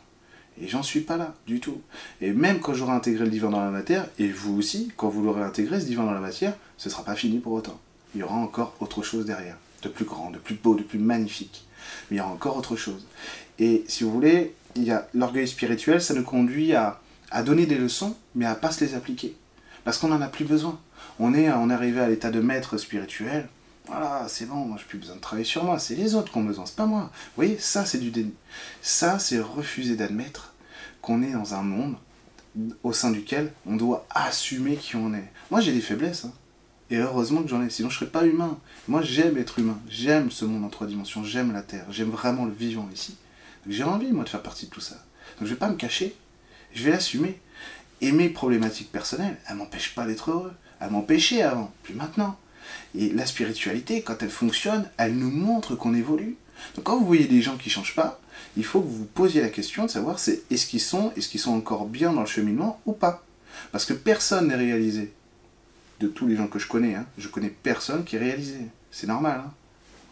Et 0.60 0.68
j'en 0.68 0.82
suis 0.82 1.00
pas 1.00 1.16
là 1.16 1.34
du 1.46 1.60
tout. 1.60 1.80
Et 2.20 2.32
même 2.32 2.60
quand 2.60 2.74
j'aurai 2.74 2.92
intégré 2.92 3.24
le 3.24 3.30
divin 3.30 3.50
dans 3.50 3.64
la 3.64 3.70
matière, 3.70 4.06
et 4.18 4.28
vous 4.28 4.56
aussi, 4.56 4.92
quand 4.96 5.08
vous 5.08 5.22
l'aurez 5.22 5.42
intégré 5.42 5.80
ce 5.80 5.86
divin 5.86 6.04
dans 6.04 6.12
la 6.12 6.20
matière, 6.20 6.54
ce 6.76 6.90
sera 6.90 7.04
pas 7.04 7.16
fini 7.16 7.38
pour 7.38 7.52
autant. 7.52 7.78
il 8.14 8.20
y 8.20 8.24
aura 8.24 8.36
encore 8.36 8.76
autre 8.80 9.02
chose 9.02 9.26
derrière, 9.26 9.56
de 9.82 9.88
plus 9.88 10.04
grand, 10.04 10.30
de 10.30 10.38
plus 10.38 10.54
beau, 10.54 10.74
de 10.74 10.82
plus 10.82 10.98
magnifique. 10.98 11.66
Mais 12.10 12.16
il 12.16 12.18
y 12.18 12.22
aura 12.22 12.30
encore 12.30 12.56
autre 12.56 12.76
chose. 12.76 13.06
Et 13.58 13.84
si 13.88 14.04
vous 14.04 14.10
voulez, 14.12 14.54
il 14.76 14.84
y 14.84 14.90
a 14.90 15.08
l'orgueil 15.14 15.48
spirituel, 15.48 16.00
ça 16.00 16.14
nous 16.14 16.22
conduit 16.22 16.74
à, 16.74 17.00
donner 17.44 17.66
des 17.66 17.76
leçons, 17.76 18.16
mais 18.36 18.46
à 18.46 18.54
pas 18.54 18.70
se 18.70 18.84
les 18.84 18.94
appliquer. 18.94 19.34
Parce 19.82 19.98
qu'on 19.98 20.08
n'en 20.08 20.20
a 20.20 20.28
plus 20.28 20.44
besoin. 20.44 20.78
On 21.18 21.34
est, 21.34 21.50
on 21.50 21.68
est 21.68 21.74
arrivé 21.74 22.00
à 22.00 22.08
l'état 22.08 22.30
de 22.30 22.40
maître 22.40 22.78
spirituel. 22.78 23.48
Voilà, 23.86 24.26
c'est 24.28 24.46
bon, 24.46 24.64
moi 24.64 24.78
j'ai 24.78 24.86
plus 24.86 24.98
besoin 24.98 25.16
de 25.16 25.20
travailler 25.20 25.44
sur 25.44 25.62
moi, 25.64 25.78
c'est 25.78 25.94
les 25.94 26.14
autres 26.14 26.32
qui 26.32 26.38
ont 26.38 26.44
besoin, 26.44 26.64
c'est 26.64 26.76
pas 26.76 26.86
moi. 26.86 27.10
Vous 27.12 27.32
voyez, 27.36 27.58
ça 27.58 27.84
c'est 27.84 27.98
du 27.98 28.10
déni. 28.10 28.32
Ça 28.80 29.18
c'est 29.18 29.40
refuser 29.40 29.94
d'admettre 29.94 30.54
qu'on 31.02 31.22
est 31.22 31.32
dans 31.32 31.54
un 31.54 31.62
monde 31.62 31.96
au 32.82 32.92
sein 32.92 33.10
duquel 33.10 33.52
on 33.66 33.76
doit 33.76 34.06
assumer 34.10 34.76
qui 34.76 34.96
on 34.96 35.12
est. 35.12 35.30
Moi 35.50 35.60
j'ai 35.60 35.72
des 35.72 35.82
faiblesses, 35.82 36.24
hein. 36.24 36.32
et 36.88 36.96
heureusement 36.96 37.42
que 37.42 37.48
j'en 37.48 37.62
ai, 37.62 37.68
sinon 37.68 37.90
je 37.90 37.98
serais 37.98 38.10
pas 38.10 38.24
humain. 38.24 38.58
Moi 38.88 39.02
j'aime 39.02 39.36
être 39.36 39.58
humain, 39.58 39.78
j'aime 39.88 40.30
ce 40.30 40.46
monde 40.46 40.64
en 40.64 40.70
trois 40.70 40.86
dimensions, 40.86 41.22
j'aime 41.22 41.52
la 41.52 41.62
Terre, 41.62 41.86
j'aime 41.90 42.10
vraiment 42.10 42.46
le 42.46 42.52
vivant 42.52 42.88
ici. 42.92 43.16
J'ai 43.66 43.84
envie 43.84 44.12
moi 44.12 44.24
de 44.24 44.30
faire 44.30 44.42
partie 44.42 44.66
de 44.66 44.70
tout 44.70 44.80
ça. 44.80 44.96
Donc 45.38 45.46
je 45.46 45.52
vais 45.52 45.58
pas 45.58 45.68
me 45.68 45.76
cacher, 45.76 46.16
je 46.72 46.84
vais 46.84 46.90
l'assumer. 46.90 47.40
Et 48.00 48.12
mes 48.12 48.28
problématiques 48.28 48.92
personnelles, 48.92 49.38
elles 49.46 49.56
m'empêchent 49.56 49.94
pas 49.94 50.06
d'être 50.06 50.30
heureux. 50.30 50.52
Elles 50.80 50.90
m'empêchaient 50.90 51.42
avant, 51.42 51.72
plus 51.82 51.94
maintenant. 51.94 52.36
Et 52.96 53.10
la 53.10 53.26
spiritualité, 53.26 54.02
quand 54.02 54.22
elle 54.22 54.30
fonctionne, 54.30 54.88
elle 54.96 55.16
nous 55.16 55.30
montre 55.30 55.74
qu'on 55.74 55.94
évolue. 55.94 56.36
Donc 56.76 56.84
quand 56.84 56.98
vous 56.98 57.06
voyez 57.06 57.26
des 57.26 57.42
gens 57.42 57.56
qui 57.56 57.68
ne 57.68 57.74
changent 57.74 57.94
pas, 57.94 58.20
il 58.56 58.64
faut 58.64 58.80
que 58.80 58.86
vous 58.86 58.98
vous 58.98 59.04
posiez 59.04 59.40
la 59.40 59.48
question 59.48 59.84
de 59.84 59.90
savoir 59.90 60.16
est-ce 60.16 60.66
qu'ils 60.66 60.80
sont, 60.80 61.12
est-ce 61.16 61.28
qu'ils 61.28 61.40
sont 61.40 61.52
encore 61.52 61.86
bien 61.86 62.12
dans 62.12 62.20
le 62.20 62.26
cheminement 62.26 62.80
ou 62.86 62.92
pas? 62.92 63.24
Parce 63.72 63.84
que 63.84 63.92
personne 63.92 64.48
n'est 64.48 64.56
réalisé. 64.56 65.12
De 66.00 66.08
tous 66.08 66.26
les 66.26 66.36
gens 66.36 66.48
que 66.48 66.58
je 66.58 66.66
connais, 66.66 66.94
hein, 66.94 67.06
je 67.18 67.28
connais 67.28 67.48
personne 67.48 68.04
qui 68.04 68.16
est 68.16 68.18
réalisé. 68.18 68.58
C'est 68.90 69.06
normal. 69.06 69.42
Hein. 69.46 69.52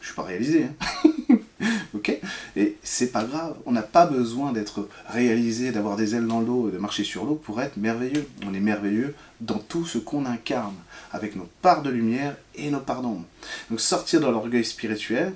Je 0.00 0.07
suis 0.07 0.14
pas 0.14 0.23
réalisé. 0.23 0.64
Hein. 0.64 1.37
ok? 1.95 2.21
Et 2.56 2.76
c'est 2.82 3.12
pas 3.12 3.25
grave. 3.25 3.56
On 3.66 3.73
n'a 3.73 3.82
pas 3.82 4.06
besoin 4.06 4.52
d'être 4.52 4.88
réalisé, 5.09 5.73
d'avoir 5.73 5.97
des 5.97 6.14
ailes 6.14 6.26
dans 6.26 6.40
l'eau, 6.40 6.71
de 6.71 6.78
marcher 6.78 7.04
sur 7.04 7.25
l'eau 7.25 7.35
pour 7.35 7.61
être 7.61 7.76
merveilleux. 7.76 8.26
On 8.47 8.54
est 8.54 8.61
merveilleux 8.61 9.14
dans 9.40 9.59
tout 9.59 9.87
ce 9.87 9.99
qu'on 9.99 10.26
incarne, 10.26 10.75
avec 11.12 11.35
nos 11.35 11.49
parts 11.62 11.82
de 11.82 11.90
lumière 11.90 12.37
et 12.54 12.71
nos 12.71 12.80
parts 12.80 13.02
d'ombre. 13.02 13.25
Donc 13.71 13.80
sortir 13.80 14.21
de 14.21 14.26
l'orgueil 14.26 14.64
spirituel, 14.64 15.32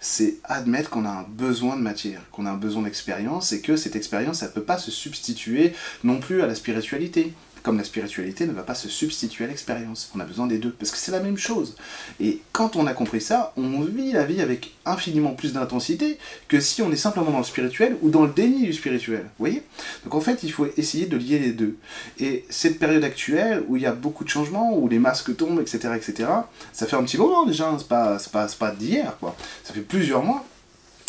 c'est 0.00 0.36
admettre 0.44 0.90
qu'on 0.90 1.04
a 1.04 1.10
un 1.10 1.26
besoin 1.28 1.76
de 1.76 1.82
matière, 1.82 2.22
qu'on 2.30 2.46
a 2.46 2.50
un 2.50 2.56
besoin 2.56 2.82
d'expérience, 2.82 3.52
et 3.52 3.60
que 3.60 3.76
cette 3.76 3.96
expérience, 3.96 4.42
elle 4.42 4.48
ne 4.48 4.54
peut 4.54 4.62
pas 4.62 4.78
se 4.78 4.90
substituer 4.90 5.72
non 6.04 6.20
plus 6.20 6.42
à 6.42 6.46
la 6.46 6.54
spiritualité 6.54 7.32
comme 7.68 7.76
la 7.76 7.84
spiritualité 7.84 8.46
ne 8.46 8.52
va 8.52 8.62
pas 8.62 8.74
se 8.74 8.88
substituer 8.88 9.44
à 9.44 9.48
l'expérience. 9.48 10.10
On 10.16 10.20
a 10.20 10.24
besoin 10.24 10.46
des 10.46 10.56
deux, 10.56 10.70
parce 10.70 10.90
que 10.90 10.96
c'est 10.96 11.12
la 11.12 11.20
même 11.20 11.36
chose. 11.36 11.76
Et 12.18 12.40
quand 12.52 12.76
on 12.76 12.86
a 12.86 12.94
compris 12.94 13.20
ça, 13.20 13.52
on 13.58 13.82
vit 13.82 14.12
la 14.12 14.24
vie 14.24 14.40
avec 14.40 14.72
infiniment 14.86 15.34
plus 15.34 15.52
d'intensité 15.52 16.16
que 16.48 16.60
si 16.60 16.80
on 16.80 16.90
est 16.90 16.96
simplement 16.96 17.30
dans 17.30 17.36
le 17.40 17.44
spirituel 17.44 17.98
ou 18.00 18.08
dans 18.08 18.22
le 18.22 18.32
déni 18.32 18.64
du 18.64 18.72
spirituel. 18.72 19.20
Vous 19.20 19.44
voyez? 19.44 19.62
Donc 20.04 20.14
en 20.14 20.20
fait, 20.22 20.44
il 20.44 20.50
faut 20.50 20.66
essayer 20.78 21.04
de 21.04 21.18
lier 21.18 21.38
les 21.40 21.52
deux. 21.52 21.76
Et 22.18 22.46
cette 22.48 22.78
période 22.78 23.04
actuelle, 23.04 23.62
où 23.68 23.76
il 23.76 23.82
y 23.82 23.86
a 23.86 23.92
beaucoup 23.92 24.24
de 24.24 24.30
changements, 24.30 24.74
où 24.74 24.88
les 24.88 24.98
masques 24.98 25.36
tombent, 25.36 25.60
etc., 25.60 25.90
etc., 25.94 26.30
ça 26.72 26.86
fait 26.86 26.96
un 26.96 27.04
petit 27.04 27.18
moment 27.18 27.44
déjà, 27.44 27.70
c'est 27.76 27.86
pas, 27.86 28.16
pas, 28.32 28.46
pas 28.58 28.70
d'hier, 28.70 29.14
quoi. 29.20 29.36
Ça 29.62 29.74
fait 29.74 29.82
plusieurs 29.82 30.24
mois. 30.24 30.42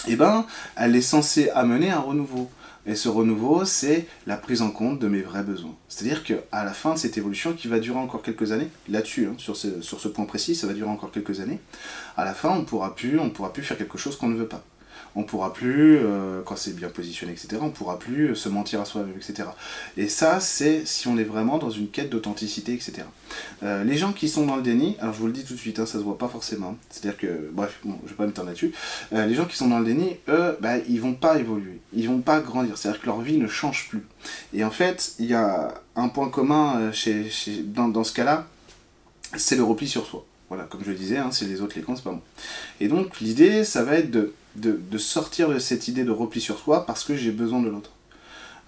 Et 0.08 0.14
eh 0.14 0.16
ben, 0.18 0.46
elle 0.76 0.96
est 0.98 1.02
censée 1.02 1.50
amener 1.52 1.90
un 1.90 2.00
renouveau. 2.00 2.50
Et 2.90 2.96
ce 2.96 3.08
renouveau, 3.08 3.66
c'est 3.66 4.08
la 4.26 4.36
prise 4.36 4.64
en 4.64 4.72
compte 4.72 4.98
de 4.98 5.08
mes 5.08 5.22
vrais 5.22 5.44
besoins. 5.44 5.76
C'est-à-dire 5.88 6.24
qu'à 6.24 6.64
la 6.64 6.74
fin 6.74 6.96
de 6.96 6.98
cette 6.98 7.20
évolution, 7.20 7.54
qui 7.54 7.68
va 7.68 7.80
durer 7.80 8.00
encore 8.00 8.24
quelques 8.24 8.52
années, 8.52 8.68
là-dessus, 8.90 9.28
hein, 9.28 9.36
sur, 9.38 9.56
ce, 9.56 9.82
sur 9.82 10.00
ce 10.00 10.08
point 10.08 10.26
précis, 10.26 10.56
ça 10.56 10.66
va 10.66 10.74
durer 10.74 10.90
encore 10.90 11.12
quelques 11.12 11.40
années, 11.40 11.60
à 12.18 12.26
la 12.26 12.34
fin, 12.34 12.50
on 12.50 12.66
pourra 12.66 12.96
plus, 12.96 13.20
on 13.20 13.30
pourra 13.30 13.54
plus 13.54 13.62
faire 13.62 13.78
quelque 13.78 14.00
chose 14.00 14.16
qu'on 14.18 14.30
ne 14.30 14.36
veut 14.36 14.48
pas 14.48 14.64
on 15.16 15.24
pourra 15.24 15.54
plus, 15.54 15.98
euh, 15.98 16.42
quand 16.46 16.56
c'est 16.56 16.76
bien 16.76 16.90
positionné, 16.90 17.34
etc., 17.34 17.62
on 17.62 17.70
pourra 17.70 18.00
plus 18.00 18.36
se 18.36 18.50
mentir 18.50 18.82
à 18.82 18.86
soi-même, 18.86 19.16
etc. 19.16 19.50
Et 19.98 20.08
ça, 20.08 20.40
c'est 20.40 20.86
si 20.86 21.08
on 21.08 21.18
est 21.18 21.24
vraiment 21.24 21.58
dans 21.58 21.70
une 21.70 21.88
quête 21.88 22.10
d'authenticité, 22.10 22.74
etc. 22.74 23.04
Euh, 23.64 23.84
les 23.84 23.98
gens 23.98 24.14
qui 24.14 24.30
sont 24.30 24.46
dans 24.46 24.56
le 24.56 24.62
déni, 24.62 24.98
alors 25.00 25.14
je 25.14 25.20
vous 25.20 25.28
le 25.28 25.34
dis 25.34 25.44
tout 25.44 25.54
de 25.54 25.60
suite, 25.60 25.80
hein, 25.80 25.86
ça 25.86 25.94
se 25.94 26.04
voit 26.04 26.18
pas 26.18 26.28
forcément, 26.28 26.78
c'est-à-dire 26.90 27.18
que, 27.18 27.50
bref, 27.52 27.80
bon, 27.84 27.98
je 28.06 28.10
vais 28.10 28.16
pas 28.16 28.26
m'étendre 28.26 28.48
là-dessus, 28.48 28.74
euh, 29.14 29.26
les 29.26 29.36
gens 29.36 29.46
qui 29.46 29.58
sont 29.58 29.68
dans 29.68 29.80
le 29.80 29.86
déni, 29.86 30.18
eux, 30.28 30.58
bah, 30.62 30.78
ils 30.88 31.02
vont 31.02 31.14
pas 31.14 31.38
évoluer, 31.40 31.80
ils 31.94 32.08
vont 32.08 32.22
pas 32.22 32.40
grandir, 32.40 32.78
c'est-à-dire 32.78 33.02
que 33.02 33.08
leur 33.08 33.22
vie 33.22 33.38
ne 33.38 33.48
change 33.48 33.90
plus. 33.90 34.06
Et 34.54 34.64
en 34.64 34.72
fait, 34.72 35.14
il 35.20 35.26
y 35.26 35.34
a 35.34 35.74
un 35.96 36.10
point 36.10 36.30
commun 36.30 36.92
dans 37.68 38.04
ce 38.04 38.14
cas-là, 38.14 38.48
c'est 39.38 39.56
le 39.56 39.64
repli 39.64 39.88
sur 39.88 40.06
soi. 40.06 40.26
Voilà, 40.50 40.64
comme 40.64 40.84
je 40.84 40.90
le 40.90 40.98
disais, 40.98 41.18
hein, 41.18 41.30
c'est 41.32 41.46
les 41.46 41.62
autres 41.62 41.74
les 41.76 41.84
cons, 41.84 41.96
c'est 41.96 42.04
pas 42.04 42.12
bon. 42.12 42.22
Et 42.80 42.88
donc 42.88 43.20
l'idée, 43.20 43.64
ça 43.64 43.84
va 43.84 43.96
être 43.96 44.10
de 44.10 44.34
de, 44.60 44.98
sortir 44.98 45.50
de 45.50 45.60
cette 45.60 45.88
idée 45.88 46.04
de 46.04 46.12
repli 46.12 46.42
sur 46.42 46.60
soi 46.60 46.86
parce 46.86 47.04
que 47.04 47.16
j'ai 47.16 47.32
besoin 47.32 47.62
de 47.62 47.70
l'autre. 47.70 47.92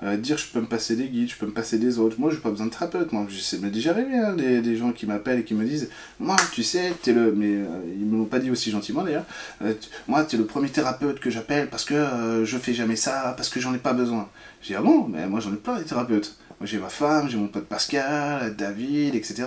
Euh, 0.04 0.18
dire 0.18 0.36
je 0.40 0.48
peux 0.48 0.60
me 0.60 0.66
passer 0.66 0.96
des 0.96 1.08
guides, 1.10 1.30
je 1.30 1.36
peux 1.36 1.46
me 1.46 1.52
passer 1.52 1.78
des 1.78 2.00
autres. 2.00 2.20
Moi, 2.20 2.32
j'ai 2.32 2.38
pas 2.38 2.50
besoin 2.50 2.66
de 2.66 2.72
thérapeute. 2.72 3.12
Moi, 3.12 3.28
je 3.30 3.58
m'est 3.58 3.70
déjà 3.70 3.92
arrivé 3.92 4.62
des, 4.62 4.76
gens 4.76 4.92
qui 4.94 5.06
m'appellent 5.06 5.40
et 5.40 5.44
qui 5.44 5.54
me 5.54 5.64
disent 5.64 5.90
Moi, 6.20 6.36
tu 6.54 6.64
sais, 6.64 6.94
t'es 7.04 7.14
le. 7.14 7.32
Mais 7.34 7.54
euh, 7.54 7.68
ils 8.00 8.06
me 8.06 8.18
l'ont 8.18 8.26
pas 8.26 8.40
dit 8.40 8.50
aussi 8.50 8.72
gentiment 8.72 9.04
d'ailleurs. 9.04 9.26
Euh, 9.62 9.76
moi, 10.08 10.24
t'es 10.24 10.38
le 10.38 10.46
premier 10.46 10.70
thérapeute 10.70 11.20
que 11.20 11.30
j'appelle 11.30 11.70
parce 11.70 11.86
que 11.86 12.44
je 12.44 12.58
fais 12.58 12.74
jamais 12.74 12.96
ça, 12.96 13.36
parce 13.38 13.50
que 13.50 13.60
j'en 13.60 13.76
ai 13.76 13.78
pas 13.78 13.94
besoin. 13.94 14.28
J'ai 14.64 14.76
Ah 14.76 14.82
bon? 14.82 15.08
Mais 15.08 15.28
moi, 15.28 15.40
j'en 15.40 15.54
ai 15.54 15.58
plein 15.58 15.78
des 15.78 15.86
thérapeutes. 15.86 16.36
Moi, 16.60 16.68
j'ai 16.68 16.80
ma 16.80 16.90
femme, 16.90 17.30
j'ai 17.30 17.38
mon 17.38 17.48
pote 17.48 17.66
Pascal, 17.66 18.56
David, 18.56 19.14
etc. 19.14 19.46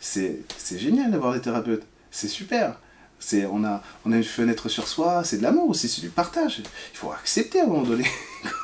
C'est 0.00 0.44
génial 0.78 1.10
d'avoir 1.10 1.32
des 1.32 1.40
thérapeutes. 1.40 1.82
C'est 2.12 2.28
super. 2.28 2.78
C'est, 3.18 3.46
on, 3.46 3.64
a, 3.64 3.82
on 4.04 4.12
a 4.12 4.16
une 4.16 4.24
fenêtre 4.24 4.68
sur 4.68 4.86
soi, 4.86 5.24
c'est 5.24 5.38
de 5.38 5.42
l'amour 5.42 5.70
aussi, 5.70 5.88
c'est 5.88 6.00
du 6.00 6.10
partage. 6.10 6.58
Il 6.58 6.96
faut 6.96 7.12
accepter 7.12 7.60
à 7.60 7.64
un 7.64 7.66
moment 7.66 7.82
donné 7.82 8.04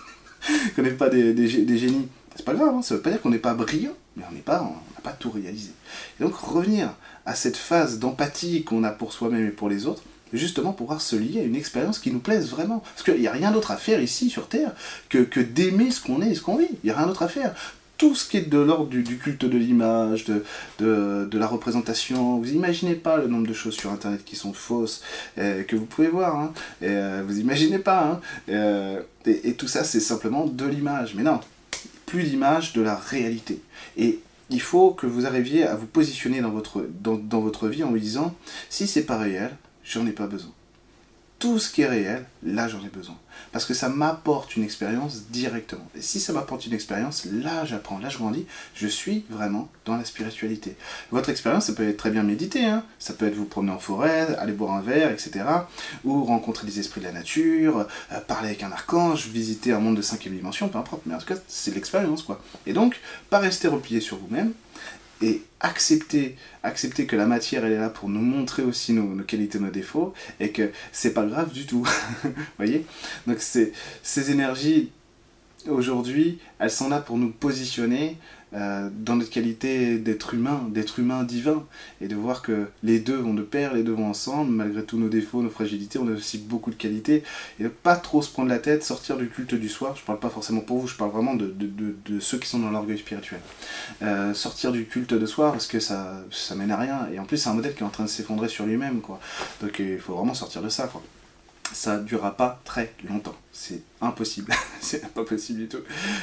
qu'on 0.76 0.82
n'est 0.82 0.90
pas 0.90 1.08
des, 1.08 1.32
des, 1.32 1.78
génies. 1.78 2.08
C'est 2.36 2.44
pas 2.44 2.54
grave, 2.54 2.74
hein, 2.74 2.82
ça 2.82 2.94
veut 2.94 3.02
pas 3.02 3.10
dire 3.10 3.20
qu'on 3.20 3.30
n'est 3.30 3.38
pas 3.38 3.54
brillant, 3.54 3.94
mais 4.16 4.24
on 4.30 4.32
n'est 4.32 4.40
pas, 4.40 4.62
on 4.62 4.74
n'a 4.74 5.00
pas 5.02 5.12
tout 5.12 5.30
réalisé. 5.30 5.70
Et 6.18 6.22
donc 6.22 6.34
revenir 6.34 6.94
à 7.26 7.34
cette 7.34 7.56
phase 7.56 7.98
d'empathie 7.98 8.64
qu'on 8.64 8.84
a 8.84 8.90
pour 8.90 9.12
soi-même 9.12 9.46
et 9.46 9.50
pour 9.50 9.68
les 9.68 9.86
autres, 9.86 10.02
justement 10.32 10.72
pouvoir 10.72 11.00
se 11.00 11.16
lier 11.16 11.40
à 11.40 11.44
une 11.44 11.56
expérience 11.56 11.98
qui 11.98 12.10
nous 12.10 12.20
plaise 12.20 12.48
vraiment. 12.48 12.80
Parce 12.80 13.02
qu'il 13.02 13.20
n'y 13.20 13.28
a 13.28 13.32
rien 13.32 13.50
d'autre 13.50 13.70
à 13.70 13.76
faire 13.76 14.00
ici 14.00 14.30
sur 14.30 14.48
Terre 14.48 14.72
que, 15.08 15.18
que 15.18 15.40
d'aimer 15.40 15.90
ce 15.90 16.00
qu'on 16.00 16.22
est 16.22 16.30
et 16.30 16.34
ce 16.34 16.40
qu'on 16.40 16.56
vit. 16.56 16.68
Il 16.70 16.86
n'y 16.86 16.90
a 16.90 16.96
rien 16.96 17.06
d'autre 17.06 17.22
à 17.22 17.28
faire 17.28 17.54
tout 18.02 18.16
ce 18.16 18.28
qui 18.28 18.36
est 18.36 18.48
de 18.48 18.58
l'ordre 18.58 18.88
du, 18.88 19.16
culte 19.16 19.44
de 19.44 19.56
l'image, 19.56 20.24
de, 20.24 20.42
de, 20.80 21.38
la 21.38 21.46
représentation. 21.46 22.38
Vous 22.38 22.50
imaginez 22.50 22.96
pas 22.96 23.16
le 23.16 23.28
nombre 23.28 23.46
de 23.46 23.52
choses 23.52 23.76
sur 23.76 23.92
Internet 23.92 24.24
qui 24.24 24.34
sont 24.34 24.52
fausses, 24.52 25.04
euh, 25.38 25.62
que 25.62 25.76
vous 25.76 25.86
pouvez 25.86 26.08
voir. 26.08 26.34
Hein, 26.34 26.52
euh, 26.82 27.22
vous 27.24 27.38
imaginez 27.38 27.78
pas. 27.78 28.04
Hein, 28.04 28.20
euh, 28.48 29.02
et, 29.24 29.54
tout 29.54 29.68
ça, 29.68 29.84
c'est 29.84 30.00
simplement 30.00 30.46
de 30.46 30.66
l'image. 30.66 31.14
Mais 31.14 31.22
non, 31.22 31.38
plus 32.04 32.24
d'image, 32.24 32.72
de 32.72 32.82
la 32.82 32.96
réalité. 32.96 33.62
Et 33.96 34.18
il 34.50 34.60
faut 34.60 34.90
que 34.90 35.06
vous 35.06 35.24
arriviez 35.24 35.62
à 35.62 35.76
vous 35.76 35.86
positionner 35.86 36.40
dans 36.40 36.50
votre, 36.50 36.84
dans, 37.00 37.14
dans 37.14 37.40
votre 37.40 37.68
vie 37.68 37.84
en 37.84 37.90
vous 37.90 38.00
disant, 38.00 38.34
si 38.68 38.88
c'est 38.88 39.06
pas 39.06 39.16
réel, 39.16 39.56
j'en 39.84 40.04
ai 40.08 40.12
pas 40.12 40.26
besoin 40.26 40.50
tout 41.42 41.58
ce 41.58 41.72
qui 41.72 41.82
est 41.82 41.88
réel, 41.88 42.24
là 42.44 42.68
j'en 42.68 42.78
ai 42.84 42.88
besoin. 42.88 43.16
Parce 43.50 43.64
que 43.64 43.74
ça 43.74 43.88
m'apporte 43.88 44.54
une 44.54 44.62
expérience 44.62 45.22
directement. 45.30 45.84
Et 45.96 46.00
si 46.00 46.20
ça 46.20 46.32
m'apporte 46.32 46.66
une 46.66 46.72
expérience, 46.72 47.24
là 47.24 47.64
j'apprends, 47.64 47.98
là 47.98 48.08
je 48.10 48.18
grandis, 48.18 48.46
je 48.76 48.86
suis 48.86 49.24
vraiment 49.28 49.68
dans 49.84 49.96
la 49.96 50.04
spiritualité. 50.04 50.76
Votre 51.10 51.30
expérience, 51.30 51.66
ça 51.66 51.72
peut 51.72 51.88
être 51.88 51.96
très 51.96 52.12
bien 52.12 52.22
médité, 52.22 52.64
hein. 52.64 52.84
ça 53.00 53.12
peut 53.12 53.26
être 53.26 53.34
vous 53.34 53.44
promener 53.44 53.72
en 53.72 53.80
forêt, 53.80 54.36
aller 54.36 54.52
boire 54.52 54.74
un 54.74 54.82
verre, 54.82 55.10
etc. 55.10 55.44
Ou 56.04 56.22
rencontrer 56.22 56.64
des 56.64 56.78
esprits 56.78 57.00
de 57.00 57.06
la 57.06 57.12
nature, 57.12 57.88
euh, 58.12 58.20
parler 58.20 58.50
avec 58.50 58.62
un 58.62 58.70
archange, 58.70 59.26
visiter 59.26 59.72
un 59.72 59.80
monde 59.80 59.96
de 59.96 60.02
cinquième 60.02 60.36
dimension, 60.36 60.68
peu 60.68 60.78
importe. 60.78 61.02
Mais 61.06 61.16
en 61.16 61.18
tout 61.18 61.26
cas, 61.26 61.40
c'est 61.48 61.74
l'expérience, 61.74 62.22
quoi. 62.22 62.40
Et 62.66 62.72
donc, 62.72 63.00
pas 63.30 63.40
rester 63.40 63.66
replié 63.66 64.00
sur 64.00 64.16
vous-même, 64.16 64.52
et 65.22 65.42
accepter, 65.60 66.36
accepter 66.62 67.06
que 67.06 67.16
la 67.16 67.26
matière 67.26 67.64
elle 67.64 67.72
est 67.72 67.78
là 67.78 67.88
pour 67.88 68.08
nous 68.08 68.20
montrer 68.20 68.62
aussi 68.62 68.92
nos, 68.92 69.14
nos 69.14 69.24
qualités, 69.24 69.58
nos 69.58 69.70
défauts, 69.70 70.12
et 70.40 70.50
que 70.50 70.70
c'est 70.90 71.14
pas 71.14 71.24
grave 71.24 71.52
du 71.52 71.66
tout. 71.66 71.88
Voyez? 72.58 72.84
Donc 73.26 73.38
ces 73.40 74.30
énergies 74.30 74.90
aujourd'hui, 75.68 76.38
elles 76.58 76.70
sont 76.70 76.88
là 76.88 77.00
pour 77.00 77.18
nous 77.18 77.30
positionner 77.30 78.16
euh, 78.54 78.90
dans 78.92 79.16
notre 79.16 79.30
qualité 79.30 79.96
d'être 79.96 80.34
humain, 80.34 80.66
d'être 80.68 80.98
humain 80.98 81.24
divin, 81.24 81.64
et 82.02 82.08
de 82.08 82.14
voir 82.14 82.42
que 82.42 82.68
les 82.82 82.98
deux 83.00 83.16
vont 83.16 83.32
de 83.32 83.42
pair, 83.42 83.72
les 83.72 83.82
deux 83.82 83.92
vont 83.92 84.10
ensemble, 84.10 84.50
malgré 84.50 84.84
tous 84.84 84.98
nos 84.98 85.08
défauts, 85.08 85.40
nos 85.40 85.48
fragilités, 85.48 85.98
on 85.98 86.06
a 86.06 86.10
aussi 86.10 86.36
beaucoup 86.36 86.70
de 86.70 86.76
qualités, 86.76 87.22
et 87.58 87.64
de 87.64 87.68
pas 87.68 87.96
trop 87.96 88.20
se 88.20 88.30
prendre 88.30 88.50
la 88.50 88.58
tête, 88.58 88.84
sortir 88.84 89.16
du 89.16 89.28
culte 89.30 89.54
du 89.54 89.70
soir, 89.70 89.96
je 89.96 90.02
parle 90.02 90.18
pas 90.18 90.28
forcément 90.28 90.60
pour 90.60 90.80
vous, 90.80 90.86
je 90.86 90.96
parle 90.96 91.12
vraiment 91.12 91.34
de, 91.34 91.54
ceux 92.20 92.38
qui 92.38 92.48
sont 92.48 92.58
dans 92.58 92.70
l'orgueil 92.70 92.98
spirituel. 92.98 93.40
Euh, 94.02 94.34
sortir 94.34 94.70
du 94.70 94.84
culte 94.84 95.14
de 95.14 95.26
soir, 95.26 95.52
parce 95.52 95.66
que 95.66 95.80
ça, 95.80 96.22
ça 96.30 96.54
mène 96.54 96.72
à 96.72 96.76
rien, 96.76 97.08
et 97.10 97.18
en 97.18 97.24
plus 97.24 97.38
c'est 97.38 97.48
un 97.48 97.54
modèle 97.54 97.74
qui 97.74 97.80
est 97.80 97.86
en 97.86 97.90
train 97.90 98.04
de 98.04 98.10
s'effondrer 98.10 98.48
sur 98.48 98.66
lui-même, 98.66 99.00
quoi. 99.00 99.18
Donc 99.62 99.78
il 99.78 99.98
faut 99.98 100.14
vraiment 100.14 100.34
sortir 100.34 100.60
de 100.60 100.68
ça, 100.68 100.88
quoi. 100.88 101.02
ça 101.72 101.98
durera 101.98 102.36
pas 102.36 102.60
très 102.66 102.92
longtemps. 103.08 103.36
C'est 103.54 103.82
impossible. 104.00 104.50
c'est 104.80 105.12
pas 105.12 105.24
possible 105.24 105.60
du 105.60 105.68
tout. 105.68 105.80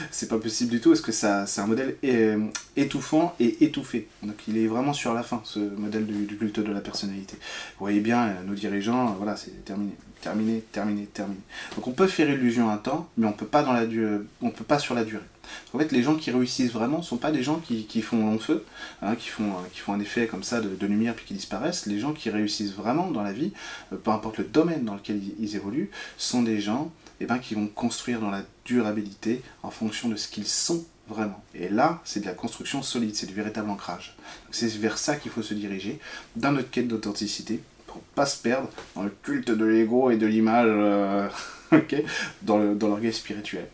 C'est 0.10 0.28
pas 0.28 0.40
possible 0.40 0.72
du 0.72 0.82
tout 0.82 0.90
parce 0.90 1.02
que 1.02 1.12
c'est 1.12 1.28
un 1.62 1.68
modèle 1.68 1.96
euh, 2.04 2.48
étouffant 2.76 3.36
et 3.40 3.64
étouffé. 3.64 4.08
Donc 4.24 4.36
il 4.48 4.58
est 4.58 4.66
vraiment 4.66 4.94
sur 4.94 5.14
la 5.14 5.22
fin, 5.22 5.40
ce 5.46 5.60
modèle 5.60 6.08
du, 6.08 6.36
culte 6.36 6.60
de 6.60 6.72
la 6.72 6.82
personnalité. 6.82 7.36
Vous 7.78 7.86
voyez 7.86 8.00
bien, 8.00 8.30
euh, 8.30 8.44
nos 8.48 8.56
dirigeants, 8.56 9.14
voilà, 9.14 9.36
c'est 9.36 9.64
terminé. 9.64 9.92
Terminé, 10.22 10.64
terminé, 10.72 11.06
terminé. 11.06 11.40
Donc 11.76 11.88
on 11.88 11.92
peut 11.92 12.08
faire 12.08 12.30
illusion 12.30 12.70
un 12.70 12.78
temps, 12.78 13.08
mais 13.16 13.26
on 13.26 13.32
peut 13.32 13.46
pas 13.46 13.64
dans 13.64 13.72
la 13.72 13.86
on 14.42 14.50
peut 14.50 14.66
pas 14.66 14.80
sur 14.80 14.94
la 14.94 15.06
durée. 15.06 15.24
En 15.74 15.80
fait, 15.80 15.92
les 15.92 16.04
gens 16.04 16.16
qui 16.16 16.32
réussissent 16.32 16.72
vraiment 16.72 17.02
sont 17.02 17.18
pas 17.18 17.32
des 17.32 17.44
gens 17.44 17.60
qui, 17.60 18.02
font 18.02 18.18
long 18.18 18.40
feu, 18.40 18.66
hein, 19.02 19.16
qui, 19.16 19.30
font, 19.30 19.52
euh, 19.52 19.68
qui 19.72 19.80
font 19.80 19.94
un 19.94 20.00
effet 20.00 20.28
comme 20.28 20.44
ça 20.44 20.62
de, 20.62 20.86
lumière 20.86 21.16
puis 21.16 21.26
qui 21.26 21.34
disparaissent. 21.34 21.86
Les 21.86 22.00
gens 22.00 22.14
qui 22.14 22.30
réussissent 22.30 22.74
vraiment 22.74 23.12
dans 23.12 23.24
la 23.24 23.32
vie, 23.34 23.54
peu 24.04 24.12
importe 24.12 24.38
le 24.40 24.46
domaine 24.46 24.84
dans 24.84 24.96
lequel 24.96 25.22
ils, 25.40 25.56
évoluent, 25.56 25.90
sont 26.18 26.44
des 26.44 26.60
gens 26.60 26.92
eh 27.20 27.26
ben, 27.26 27.40
qui 27.40 27.56
vont 27.56 27.68
construire 27.68 28.20
dans 28.20 28.30
la 28.30 28.44
durabilité 28.66 29.42
en 29.64 29.72
fonction 29.72 30.10
de 30.10 30.16
ce 30.16 30.28
qu'ils 30.28 30.48
sont 30.48 30.86
vraiment. 31.08 31.44
Et 31.56 31.70
là, 31.70 32.02
c'est 32.06 32.20
de 32.20 32.26
la 32.26 32.34
construction 32.34 32.82
solide, 32.82 33.16
c'est 33.16 33.26
du 33.26 33.34
véritable 33.34 33.70
ancrage. 33.70 34.16
C'est 34.52 34.72
vers 34.78 34.98
ça 34.98 35.16
qu'il 35.16 35.32
faut 35.32 35.42
se 35.42 35.54
diriger 35.54 36.00
dans 36.36 36.52
notre 36.52 36.70
quête 36.70 36.88
d'authenticité 36.88 37.62
pour 37.88 38.00
pas 38.02 38.26
se 38.26 38.42
perdre 38.42 38.70
dans 38.96 39.04
le 39.04 39.12
culte 39.24 39.50
de 39.50 39.66
l'ego 39.66 40.12
et 40.12 40.18
de 40.18 40.28
l'image, 40.28 40.68
euh, 40.70 41.28
dans 42.44 42.58
l'orgueil 42.58 43.14
spirituel. 43.14 43.68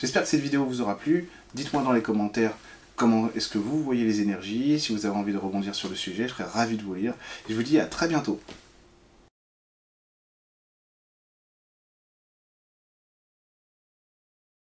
J'espère 0.00 0.22
que 0.22 0.28
cette 0.28 0.40
vidéo 0.40 0.64
vous 0.64 0.80
aura 0.80 0.98
plu. 0.98 1.28
Dites-moi 1.54 1.82
dans 1.82 1.92
les 1.92 2.02
commentaires 2.02 2.52
comment 2.96 3.30
est-ce 3.34 3.48
que 3.48 3.58
vous 3.58 3.82
voyez 3.82 4.04
les 4.04 4.20
énergies. 4.20 4.78
Si 4.80 4.92
vous 4.92 5.06
avez 5.06 5.16
envie 5.16 5.32
de 5.32 5.38
rebondir 5.38 5.74
sur 5.74 5.88
le 5.88 5.94
sujet, 5.94 6.28
je 6.28 6.34
serais 6.34 6.44
ravi 6.44 6.76
de 6.76 6.82
vous 6.82 6.94
lire. 6.94 7.14
Je 7.48 7.54
vous 7.54 7.62
dis 7.62 7.78
à 7.78 7.86
très 7.86 8.08
bientôt. 8.08 8.40